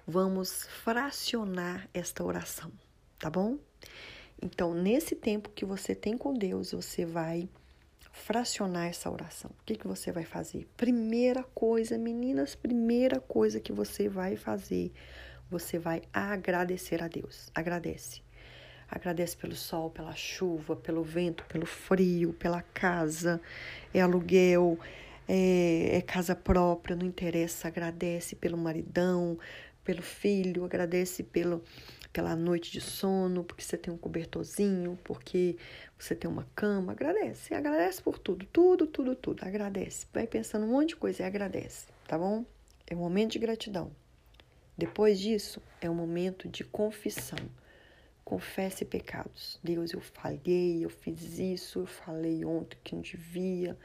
vamos 0.05 0.65
fracionar 0.83 1.88
esta 1.93 2.23
oração, 2.23 2.71
tá 3.19 3.29
bom? 3.29 3.57
Então, 4.45 4.75
nesse 4.75 5.15
tempo 5.15 5.49
que 5.49 5.65
você 5.65 5.95
tem 5.95 6.15
com 6.15 6.31
Deus, 6.31 6.71
você 6.71 7.03
vai 7.03 7.49
fracionar 8.12 8.86
essa 8.86 9.10
oração. 9.10 9.49
O 9.49 9.63
que, 9.65 9.75
que 9.75 9.88
você 9.88 10.12
vai 10.12 10.23
fazer? 10.23 10.67
Primeira 10.77 11.43
coisa, 11.43 11.97
meninas, 11.97 12.53
primeira 12.53 13.19
coisa 13.19 13.60
que 13.60 13.71
você 13.71 14.08
vai 14.08 14.36
fazer, 14.36 14.91
você 15.49 15.79
vai 15.79 16.03
agradecer 16.13 17.01
a 17.01 17.08
Deus. 17.08 17.49
Agradece. 17.55 18.21
Agradece 18.88 19.36
pelo 19.36 19.55
sol, 19.55 19.89
pela 19.89 20.13
chuva, 20.13 20.75
pelo 20.75 21.03
vento, 21.03 21.43
pelo 21.45 21.65
frio, 21.65 22.31
pela 22.31 22.62
casa, 22.62 23.41
é 23.91 23.99
aluguel, 23.99 24.77
é, 25.27 25.97
é 25.97 26.01
casa 26.01 26.36
própria, 26.36 26.95
não 26.95 27.08
interessa. 27.08 27.67
Agradece 27.67 28.36
pelo 28.36 28.60
maridão, 28.60 29.39
pelo 29.84 30.03
filho, 30.03 30.65
agradece 30.65 31.23
pelo, 31.23 31.63
pela 32.15 32.34
noite 32.34 32.71
de 32.71 32.80
sono, 32.80 33.43
porque 33.43 33.62
você 33.62 33.78
tem 33.78 33.93
um 33.93 33.97
cobertorzinho, 33.97 34.97
porque 35.04 35.58
você 35.99 36.15
tem 36.15 36.32
uma 36.32 36.47
cama. 36.56 36.93
Agradece, 36.93 37.54
agradece 37.54 38.01
por 38.01 38.17
tudo, 38.17 38.45
tudo, 38.45 38.88
tudo, 38.88 39.17
tudo. 39.17 39.43
Agradece. 39.43 40.08
Vai 40.13 40.25
pensando 40.25 40.65
um 40.65 40.69
monte 40.69 40.89
de 40.89 40.95
coisa 40.95 41.23
e 41.23 41.25
agradece, 41.25 41.88
tá 42.08 42.17
bom? 42.17 42.45
É 42.88 42.95
um 42.95 42.99
momento 42.99 43.34
de 43.34 43.39
gratidão. 43.39 43.91
Depois 44.78 45.19
disso, 45.19 45.62
é 45.82 45.89
um 45.89 45.93
momento 45.93 46.47
de 46.47 46.63
confissão. 46.63 47.39
Confesse 48.23 48.86
pecados. 48.86 49.60
Deus, 49.62 49.91
eu 49.91 49.99
falhei, 49.99 50.86
eu 50.86 50.89
fiz 50.89 51.38
isso, 51.38 51.80
eu 51.80 51.86
falei 51.86 52.45
ontem 52.45 52.78
que 52.82 52.95
não 52.95 53.01
devia, 53.01 53.78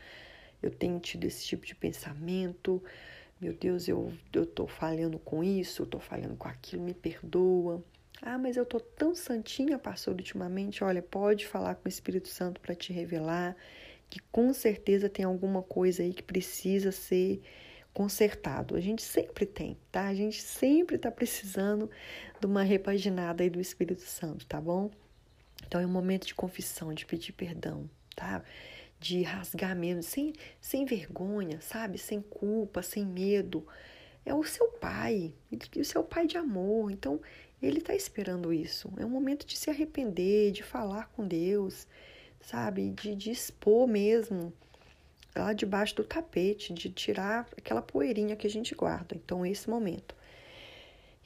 eu 0.62 0.70
tenho 0.70 1.00
tido 1.00 1.24
esse 1.24 1.44
tipo 1.44 1.66
de 1.66 1.74
pensamento 1.74 2.80
meu 3.40 3.54
Deus, 3.54 3.88
eu, 3.88 4.12
eu 4.34 4.44
tô 4.44 4.66
falhando 4.66 5.18
com 5.18 5.42
isso, 5.42 5.80
eu 5.80 5.86
tô 5.86 5.98
falhando 5.98 6.36
com 6.36 6.46
aquilo, 6.46 6.82
me 6.82 6.92
perdoa. 6.92 7.82
Ah, 8.22 8.38
mas 8.38 8.56
eu 8.56 8.66
tô 8.66 8.78
tão 8.78 9.14
santinha, 9.14 9.78
pastor, 9.78 10.14
ultimamente. 10.14 10.84
Olha, 10.84 11.02
pode 11.02 11.46
falar 11.46 11.74
com 11.74 11.86
o 11.86 11.88
Espírito 11.88 12.28
Santo 12.28 12.60
para 12.60 12.74
te 12.74 12.92
revelar 12.92 13.56
que 14.08 14.20
com 14.32 14.52
certeza 14.52 15.08
tem 15.08 15.24
alguma 15.24 15.62
coisa 15.62 16.02
aí 16.02 16.12
que 16.12 16.22
precisa 16.22 16.92
ser 16.92 17.40
consertado. 17.94 18.76
A 18.76 18.80
gente 18.80 19.02
sempre 19.02 19.46
tem, 19.46 19.78
tá? 19.90 20.06
A 20.08 20.14
gente 20.14 20.42
sempre 20.42 20.98
tá 20.98 21.10
precisando 21.10 21.88
de 22.38 22.46
uma 22.46 22.62
repaginada 22.62 23.42
aí 23.42 23.50
do 23.50 23.60
Espírito 23.60 24.02
Santo, 24.02 24.44
tá 24.46 24.60
bom? 24.60 24.90
Então 25.66 25.80
é 25.80 25.86
um 25.86 25.90
momento 25.90 26.26
de 26.26 26.34
confissão, 26.34 26.92
de 26.92 27.06
pedir 27.06 27.32
perdão, 27.32 27.88
tá? 28.16 28.42
de 29.00 29.22
rasgar 29.22 29.74
mesmo, 29.74 30.02
sem, 30.02 30.34
sem 30.60 30.84
vergonha, 30.84 31.58
sabe? 31.62 31.96
Sem 31.96 32.20
culpa, 32.20 32.82
sem 32.82 33.04
medo. 33.04 33.66
É 34.26 34.34
o 34.34 34.44
seu 34.44 34.68
pai, 34.68 35.34
o 35.74 35.84
seu 35.84 36.04
pai 36.04 36.26
de 36.26 36.36
amor. 36.36 36.90
Então, 36.90 37.18
ele 37.62 37.78
está 37.78 37.94
esperando 37.94 38.52
isso. 38.52 38.90
É 38.96 39.04
um 39.04 39.10
momento 39.10 39.46
de 39.46 39.56
se 39.56 39.70
arrepender, 39.70 40.52
de 40.52 40.62
falar 40.62 41.08
com 41.08 41.26
Deus, 41.26 41.86
sabe? 42.40 42.90
De, 42.90 43.14
de 43.14 43.30
expor 43.30 43.86
mesmo 43.86 44.52
lá 45.34 45.52
debaixo 45.52 45.94
do 45.96 46.04
tapete, 46.04 46.72
de 46.72 46.90
tirar 46.90 47.46
aquela 47.56 47.82
poeirinha 47.82 48.36
que 48.36 48.46
a 48.46 48.50
gente 48.50 48.74
guarda. 48.74 49.14
Então, 49.14 49.44
esse 49.44 49.68
momento. 49.68 50.14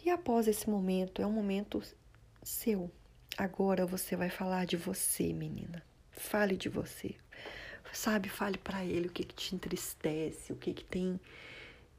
E 0.04 0.10
após 0.10 0.46
esse 0.46 0.68
momento, 0.68 1.22
é 1.22 1.26
um 1.26 1.32
momento 1.32 1.82
seu. 2.42 2.90
Agora 3.36 3.86
você 3.86 4.14
vai 4.16 4.28
falar 4.28 4.66
de 4.66 4.76
você, 4.76 5.32
menina. 5.32 5.82
Fale 6.10 6.56
de 6.56 6.68
você 6.68 7.16
sabe? 7.94 8.28
Fale 8.28 8.58
para 8.58 8.84
ele 8.84 9.08
o 9.08 9.10
que, 9.10 9.24
que 9.24 9.34
te 9.34 9.54
entristece, 9.54 10.52
o 10.52 10.56
que, 10.56 10.74
que 10.74 10.84
tem 10.84 11.18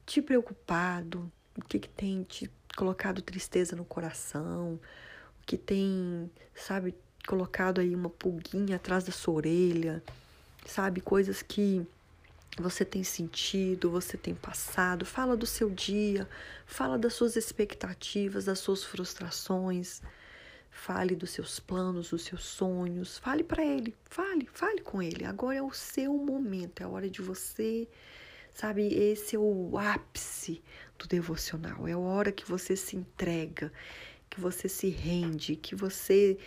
te 0.05 0.21
preocupado, 0.21 1.31
o 1.57 1.63
que, 1.63 1.79
que 1.79 1.89
tem 1.89 2.23
te 2.23 2.49
colocado 2.75 3.21
tristeza 3.21 3.75
no 3.75 3.85
coração, 3.85 4.79
o 5.41 5.45
que 5.45 5.57
tem, 5.57 6.29
sabe, 6.53 6.93
colocado 7.25 7.79
aí 7.81 7.95
uma 7.95 8.09
pulguinha 8.09 8.75
atrás 8.75 9.03
da 9.03 9.11
sua 9.11 9.35
orelha, 9.35 10.03
sabe? 10.65 11.01
Coisas 11.01 11.41
que 11.41 11.85
você 12.57 12.85
tem 12.85 13.03
sentido, 13.03 13.89
você 13.89 14.17
tem 14.17 14.33
passado. 14.33 15.05
Fala 15.05 15.35
do 15.35 15.45
seu 15.45 15.69
dia, 15.69 16.27
fala 16.65 16.97
das 16.97 17.13
suas 17.13 17.35
expectativas, 17.35 18.45
das 18.45 18.59
suas 18.59 18.83
frustrações. 18.83 20.01
Fale 20.71 21.15
dos 21.15 21.29
seus 21.29 21.57
planos, 21.57 22.09
dos 22.09 22.23
seus 22.23 22.43
sonhos. 22.43 23.17
Fale 23.17 23.43
para 23.43 23.63
ele. 23.63 23.95
Fale, 24.03 24.47
fale 24.51 24.81
com 24.81 25.01
ele. 25.01 25.23
Agora 25.23 25.57
é 25.57 25.61
o 25.61 25.71
seu 25.71 26.13
momento. 26.13 26.81
É 26.81 26.83
a 26.83 26.89
hora 26.89 27.09
de 27.09 27.21
você, 27.21 27.87
sabe? 28.53 28.93
Esse 28.93 29.37
é 29.37 29.39
o 29.39 29.77
ápice 29.77 30.61
do 30.97 31.07
devocional. 31.07 31.87
É 31.87 31.93
a 31.93 31.97
hora 31.97 32.31
que 32.31 32.47
você 32.49 32.75
se 32.75 32.95
entrega, 32.95 33.71
que 34.29 34.39
você 34.39 34.67
se 34.69 34.89
rende, 34.89 35.55
que 35.55 35.75
você 35.75 36.37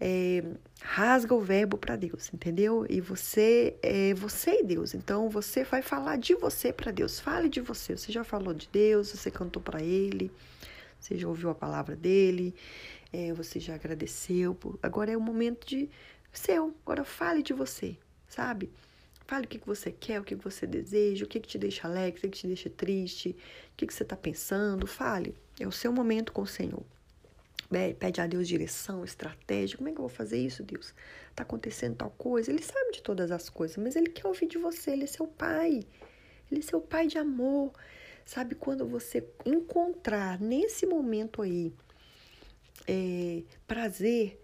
é, 0.00 0.44
rasga 0.80 1.34
o 1.34 1.40
verbo 1.40 1.76
para 1.78 1.96
Deus, 1.96 2.30
entendeu? 2.32 2.86
E 2.88 3.00
você 3.00 3.76
é 3.82 4.14
você 4.14 4.60
e 4.60 4.64
Deus. 4.64 4.94
Então 4.94 5.28
você 5.28 5.64
vai 5.64 5.82
falar 5.82 6.16
de 6.16 6.34
você 6.34 6.72
para 6.72 6.90
Deus. 6.90 7.20
Fale 7.20 7.48
de 7.48 7.60
você. 7.60 7.96
Você 7.96 8.12
já 8.12 8.24
falou 8.24 8.54
de 8.54 8.68
Deus, 8.72 9.10
você 9.10 9.30
cantou 9.30 9.62
para 9.62 9.82
Ele, 9.82 10.30
você 11.00 11.16
já 11.16 11.28
ouviu 11.28 11.50
a 11.50 11.54
palavra 11.54 11.96
dele 11.96 12.54
é, 13.14 13.32
você 13.32 13.60
já 13.60 13.76
agradeceu. 13.76 14.58
Agora 14.82 15.12
é 15.12 15.16
o 15.16 15.20
momento 15.20 15.64
de 15.64 15.88
seu. 16.32 16.74
Agora 16.84 17.04
fale 17.04 17.44
de 17.44 17.52
você, 17.52 17.96
sabe? 18.26 18.68
Fale 19.26 19.46
o 19.46 19.48
que, 19.48 19.58
que 19.58 19.66
você 19.66 19.90
quer, 19.90 20.20
o 20.20 20.24
que, 20.24 20.36
que 20.36 20.44
você 20.44 20.66
deseja, 20.66 21.24
o 21.24 21.28
que, 21.28 21.40
que 21.40 21.48
te 21.48 21.58
deixa 21.58 21.88
alegre, 21.88 22.18
o 22.18 22.20
que, 22.22 22.28
que 22.28 22.38
te 22.38 22.46
deixa 22.46 22.68
triste, 22.68 23.30
o 23.30 23.76
que, 23.76 23.86
que 23.86 23.94
você 23.94 24.02
está 24.02 24.16
pensando. 24.16 24.86
Fale. 24.86 25.34
É 25.58 25.66
o 25.66 25.72
seu 25.72 25.92
momento 25.92 26.32
com 26.32 26.42
o 26.42 26.46
Senhor. 26.46 26.82
Pede 27.98 28.20
a 28.20 28.26
Deus 28.26 28.46
direção, 28.46 29.04
estratégia. 29.04 29.76
Como 29.76 29.88
é 29.88 29.92
que 29.92 29.98
eu 29.98 30.02
vou 30.02 30.08
fazer 30.08 30.38
isso, 30.38 30.62
Deus? 30.62 30.94
Está 31.30 31.42
acontecendo 31.42 31.96
tal 31.96 32.10
coisa. 32.10 32.50
Ele 32.50 32.62
sabe 32.62 32.92
de 32.92 33.02
todas 33.02 33.30
as 33.30 33.48
coisas, 33.48 33.76
mas 33.78 33.96
ele 33.96 34.10
quer 34.10 34.26
ouvir 34.26 34.46
de 34.46 34.58
você. 34.58 34.92
Ele 34.92 35.04
é 35.04 35.06
seu 35.06 35.26
pai. 35.26 35.82
Ele 36.50 36.60
é 36.60 36.62
seu 36.62 36.80
pai 36.80 37.06
de 37.06 37.18
amor. 37.18 37.72
Sabe 38.24 38.54
quando 38.54 38.86
você 38.86 39.26
encontrar 39.44 40.40
nesse 40.40 40.86
momento 40.86 41.42
aí 41.42 41.72
é, 42.86 43.42
prazer, 43.66 44.40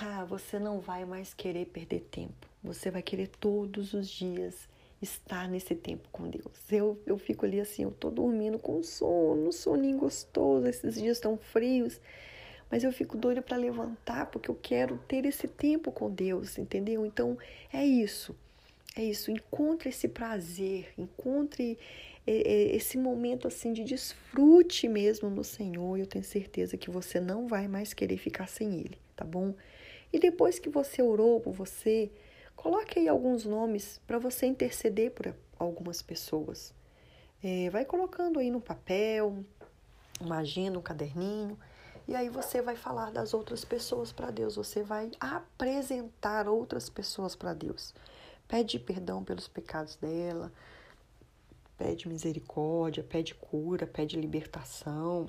ah, 0.00 0.24
você 0.24 0.58
não 0.58 0.80
vai 0.80 1.04
mais 1.04 1.34
querer 1.34 1.66
perder 1.66 2.00
tempo. 2.10 2.47
Você 2.62 2.90
vai 2.90 3.02
querer 3.02 3.28
todos 3.28 3.94
os 3.94 4.08
dias 4.08 4.68
estar 5.00 5.48
nesse 5.48 5.74
tempo 5.74 6.08
com 6.10 6.28
Deus. 6.28 6.52
Eu, 6.70 7.00
eu 7.06 7.16
fico 7.18 7.46
ali 7.46 7.60
assim, 7.60 7.84
eu 7.84 7.90
tô 7.92 8.10
dormindo 8.10 8.58
com 8.58 8.82
sono, 8.82 9.52
soninho 9.52 9.98
gostoso, 9.98 10.66
esses 10.66 10.94
dias 10.94 11.18
estão 11.18 11.36
frios, 11.36 12.00
mas 12.70 12.82
eu 12.82 12.92
fico 12.92 13.16
doida 13.16 13.40
para 13.40 13.56
levantar 13.56 14.26
porque 14.26 14.50
eu 14.50 14.58
quero 14.60 14.98
ter 15.06 15.24
esse 15.24 15.46
tempo 15.46 15.92
com 15.92 16.10
Deus, 16.10 16.58
entendeu? 16.58 17.06
Então 17.06 17.38
é 17.72 17.84
isso. 17.84 18.34
É 18.96 19.04
isso, 19.04 19.30
encontre 19.30 19.90
esse 19.90 20.08
prazer, 20.08 20.92
encontre 20.98 21.78
esse 22.26 22.98
momento 22.98 23.46
assim 23.46 23.72
de 23.72 23.84
desfrute 23.84 24.88
mesmo 24.88 25.30
no 25.30 25.44
Senhor. 25.44 25.96
Eu 25.98 26.06
tenho 26.06 26.24
certeza 26.24 26.76
que 26.76 26.90
você 26.90 27.20
não 27.20 27.46
vai 27.46 27.68
mais 27.68 27.94
querer 27.94 28.18
ficar 28.18 28.48
sem 28.48 28.80
Ele, 28.80 28.98
tá 29.14 29.24
bom? 29.24 29.54
E 30.12 30.18
depois 30.18 30.58
que 30.58 30.68
você 30.68 31.00
orou 31.00 31.40
por 31.40 31.52
você, 31.52 32.10
coloque 32.58 32.98
aí 32.98 33.08
alguns 33.08 33.44
nomes 33.44 34.00
para 34.04 34.18
você 34.18 34.44
interceder 34.44 35.12
por 35.12 35.32
algumas 35.56 36.02
pessoas. 36.02 36.74
É, 37.42 37.70
vai 37.70 37.84
colocando 37.84 38.40
aí 38.40 38.50
no 38.50 38.60
papel, 38.60 39.44
uma 40.20 40.38
agenda, 40.38 40.76
um 40.76 40.82
caderninho, 40.82 41.56
e 42.08 42.16
aí 42.16 42.28
você 42.28 42.60
vai 42.60 42.74
falar 42.74 43.12
das 43.12 43.32
outras 43.32 43.64
pessoas 43.64 44.10
para 44.10 44.32
Deus. 44.32 44.56
Você 44.56 44.82
vai 44.82 45.12
apresentar 45.20 46.48
outras 46.48 46.90
pessoas 46.90 47.36
para 47.36 47.54
Deus. 47.54 47.94
Pede 48.48 48.80
perdão 48.80 49.22
pelos 49.22 49.46
pecados 49.46 49.94
dela, 49.94 50.52
pede 51.76 52.08
misericórdia, 52.08 53.04
pede 53.04 53.36
cura, 53.36 53.86
pede 53.86 54.20
libertação, 54.20 55.28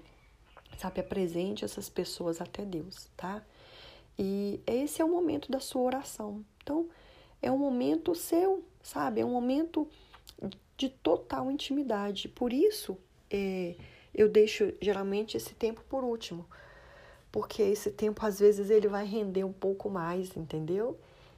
sabe? 0.80 1.00
Apresente 1.00 1.64
essas 1.64 1.90
pessoas 1.90 2.42
até 2.42 2.66
Deus, 2.66 3.08
tá? 3.16 3.44
E 4.18 4.60
esse 4.66 5.00
é 5.00 5.06
o 5.06 5.10
momento 5.10 5.52
da 5.52 5.60
sua 5.60 5.84
oração. 5.84 6.44
Então, 6.64 6.90
é 7.42 7.52
um 7.52 7.58
momento 7.58 8.14
seu, 8.16 8.64
sabe? 8.82 9.22
É 9.22 9.26
um 9.26 9.32
momento 9.32 9.88
de 10.78 10.90
total 10.90 11.52
intimidade. 11.52 12.30
Por 12.30 12.54
isso, 12.54 12.98
é, 13.30 13.76
eu 14.14 14.30
deixo 14.30 14.74
geralmente 14.82 15.38
esse 15.38 15.54
tempo 15.54 15.84
por 15.90 16.04
último, 16.04 16.46
porque 17.32 17.62
esse 17.62 17.92
tempo 17.92 18.26
às 18.26 18.40
vezes 18.40 18.70
ele 18.70 18.88
vai 18.88 19.06
render 19.06 19.44
um 19.44 19.54
pouco 19.54 19.90
mais, 19.90 20.36
entendeu? 20.36 20.98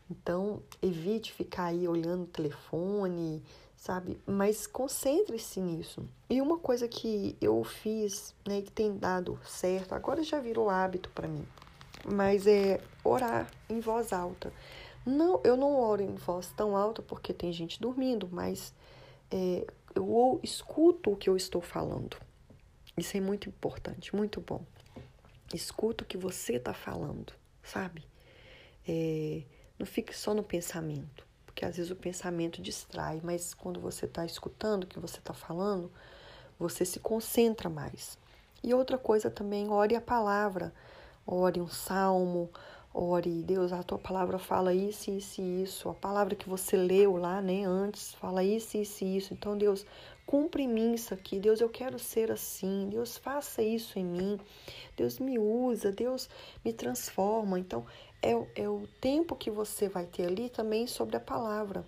Então, 0.09 0.61
evite 0.81 1.31
ficar 1.31 1.65
aí 1.65 1.87
olhando 1.87 2.23
o 2.23 2.27
telefone, 2.27 3.41
sabe? 3.77 4.19
Mas 4.27 4.67
concentre-se 4.67 5.59
nisso. 5.59 6.07
E 6.29 6.41
uma 6.41 6.59
coisa 6.59 6.87
que 6.87 7.35
eu 7.41 7.63
fiz, 7.63 8.35
né, 8.47 8.61
que 8.61 8.71
tem 8.71 8.95
dado 8.95 9.39
certo, 9.45 9.93
agora 9.95 10.21
já 10.21 10.39
virou 10.39 10.69
hábito 10.69 11.09
para 11.15 11.27
mim, 11.27 11.47
mas 12.05 12.45
é 12.45 12.79
orar 13.03 13.49
em 13.69 13.79
voz 13.79 14.13
alta. 14.13 14.53
Não, 15.05 15.41
eu 15.43 15.57
não 15.57 15.75
oro 15.75 16.01
em 16.01 16.15
voz 16.15 16.51
tão 16.55 16.75
alta 16.75 17.01
porque 17.01 17.33
tem 17.33 17.51
gente 17.51 17.79
dormindo, 17.81 18.29
mas 18.31 18.73
é, 19.29 19.65
eu 19.95 20.39
escuto 20.43 21.11
o 21.11 21.17
que 21.17 21.29
eu 21.29 21.35
estou 21.35 21.61
falando. 21.61 22.17
Isso 22.97 23.17
é 23.17 23.21
muito 23.21 23.49
importante, 23.49 24.15
muito 24.15 24.39
bom. 24.41 24.63
Escuta 25.53 26.03
o 26.03 26.07
que 26.07 26.17
você 26.17 26.53
está 26.53 26.73
falando, 26.73 27.33
sabe? 27.63 28.05
É, 28.87 29.43
não 29.77 29.85
fique 29.85 30.15
só 30.15 30.33
no 30.33 30.43
pensamento 30.43 31.25
porque 31.51 31.65
às 31.65 31.75
vezes 31.75 31.91
o 31.91 31.95
pensamento 31.95 32.61
distrai, 32.61 33.19
mas 33.21 33.53
quando 33.53 33.79
você 33.79 34.05
está 34.05 34.25
escutando 34.25 34.85
o 34.85 34.87
que 34.87 34.99
você 34.99 35.19
está 35.19 35.33
falando, 35.33 35.91
você 36.57 36.85
se 36.85 36.99
concentra 36.99 37.69
mais. 37.69 38.17
E 38.63 38.73
outra 38.73 38.97
coisa 38.97 39.29
também, 39.29 39.69
ore 39.69 39.95
a 39.95 40.01
palavra, 40.01 40.73
ore 41.27 41.59
um 41.59 41.67
salmo, 41.67 42.49
ore, 42.93 43.41
Deus, 43.43 43.71
a 43.71 43.83
tua 43.83 43.97
palavra 43.97 44.37
fala 44.37 44.73
isso, 44.73 45.11
isso 45.11 45.41
e 45.41 45.63
isso, 45.63 45.89
a 45.89 45.93
palavra 45.93 46.35
que 46.35 46.49
você 46.49 46.75
leu 46.75 47.15
lá, 47.15 47.41
né, 47.41 47.63
antes, 47.63 48.13
fala 48.13 48.43
isso, 48.43 48.77
isso 48.77 49.03
e 49.03 49.17
isso. 49.17 49.33
Então, 49.33 49.57
Deus, 49.57 49.85
cumpre 50.25 50.63
em 50.63 50.67
mim 50.67 50.93
isso 50.93 51.13
aqui, 51.13 51.39
Deus, 51.39 51.61
eu 51.61 51.69
quero 51.69 51.97
ser 51.97 52.31
assim, 52.31 52.89
Deus, 52.89 53.17
faça 53.17 53.61
isso 53.61 53.97
em 53.97 54.05
mim, 54.05 54.39
Deus 54.95 55.19
me 55.19 55.39
usa, 55.39 55.91
Deus 55.91 56.29
me 56.63 56.73
transforma. 56.73 57.57
Então, 57.59 57.85
é, 58.21 58.31
é 58.55 58.69
o 58.69 58.87
tempo 58.99 59.35
que 59.35 59.49
você 59.49 59.87
vai 59.87 60.05
ter 60.05 60.25
ali 60.25 60.49
também 60.49 60.85
sobre 60.85 61.15
a 61.15 61.19
palavra. 61.19 61.85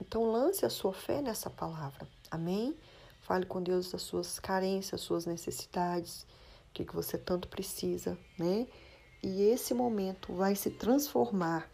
Então, 0.00 0.24
lance 0.24 0.66
a 0.66 0.70
sua 0.70 0.92
fé 0.92 1.22
nessa 1.22 1.48
palavra, 1.48 2.06
amém? 2.30 2.76
Fale 3.20 3.46
com 3.46 3.62
Deus 3.62 3.92
das 3.92 4.02
suas 4.02 4.40
carências, 4.40 5.00
suas 5.00 5.26
necessidades, 5.26 6.22
o 6.70 6.74
que, 6.74 6.84
que 6.84 6.94
você 6.94 7.16
tanto 7.16 7.46
precisa, 7.46 8.18
né? 8.36 8.66
E 9.22 9.42
esse 9.42 9.72
momento 9.72 10.32
vai 10.32 10.56
se 10.56 10.68
transformar 10.68 11.70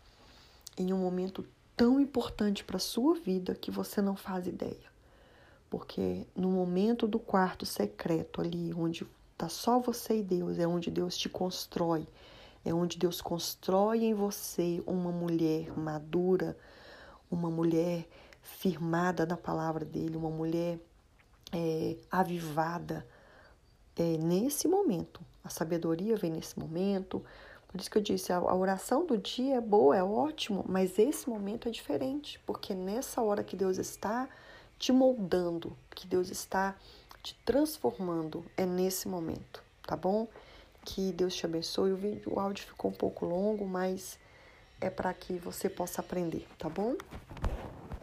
em 0.76 0.92
um 0.92 0.98
momento 0.98 1.46
tão 1.74 1.98
importante 1.98 2.62
para 2.62 2.76
a 2.76 2.80
sua 2.80 3.14
vida 3.14 3.54
que 3.54 3.70
você 3.70 4.02
não 4.02 4.14
faz 4.14 4.46
ideia. 4.46 4.88
Porque 5.70 6.26
no 6.36 6.50
momento 6.50 7.06
do 7.06 7.18
quarto 7.18 7.64
secreto, 7.64 8.40
ali 8.40 8.74
onde 8.74 9.06
está 9.32 9.48
só 9.48 9.78
você 9.78 10.18
e 10.18 10.22
Deus, 10.22 10.58
é 10.58 10.66
onde 10.66 10.90
Deus 10.90 11.16
te 11.16 11.28
constrói, 11.28 12.06
é 12.64 12.74
onde 12.74 12.98
Deus 12.98 13.20
constrói 13.20 14.04
em 14.04 14.12
você 14.12 14.82
uma 14.86 15.10
mulher 15.10 15.72
madura, 15.78 16.56
uma 17.30 17.50
mulher 17.50 18.06
firmada 18.42 19.24
na 19.24 19.36
palavra 19.36 19.84
dele, 19.84 20.16
uma 20.16 20.30
mulher 20.30 20.78
é, 21.52 21.96
avivada. 22.10 23.06
É 23.96 24.16
nesse 24.16 24.68
momento. 24.68 25.20
A 25.48 25.50
sabedoria 25.50 26.14
vem 26.14 26.30
nesse 26.30 26.58
momento. 26.58 27.24
Por 27.68 27.80
isso 27.80 27.90
que 27.90 27.96
eu 27.96 28.02
disse, 28.02 28.30
a, 28.34 28.54
oração 28.54 29.06
do 29.06 29.16
dia 29.16 29.56
é 29.56 29.60
boa, 29.62 29.96
é 29.96 30.02
ótimo, 30.02 30.62
mas 30.68 30.98
esse 30.98 31.26
momento 31.26 31.68
é 31.68 31.70
diferente, 31.70 32.38
porque 32.44 32.74
nessa 32.74 33.22
hora 33.22 33.42
que 33.42 33.56
Deus 33.56 33.78
está 33.78 34.28
te 34.78 34.92
moldando, 34.92 35.74
que 35.94 36.06
Deus 36.06 36.28
está 36.30 36.76
te 37.22 37.34
transformando, 37.46 38.44
é 38.58 38.66
nesse 38.66 39.08
momento, 39.08 39.62
tá 39.86 39.96
bom? 39.96 40.28
Que 40.84 41.12
Deus 41.12 41.34
te 41.34 41.46
abençoe. 41.46 41.92
O 41.92 41.96
vídeo, 41.96 42.34
o 42.34 42.38
áudio 42.38 42.66
ficou 42.66 42.90
um 42.90 42.94
pouco 42.94 43.24
longo, 43.24 43.66
mas 43.66 44.18
é 44.82 44.90
para 44.90 45.14
que 45.14 45.38
você 45.38 45.70
possa 45.70 46.02
aprender, 46.02 46.46
tá 46.58 46.68
bom? 46.68 46.94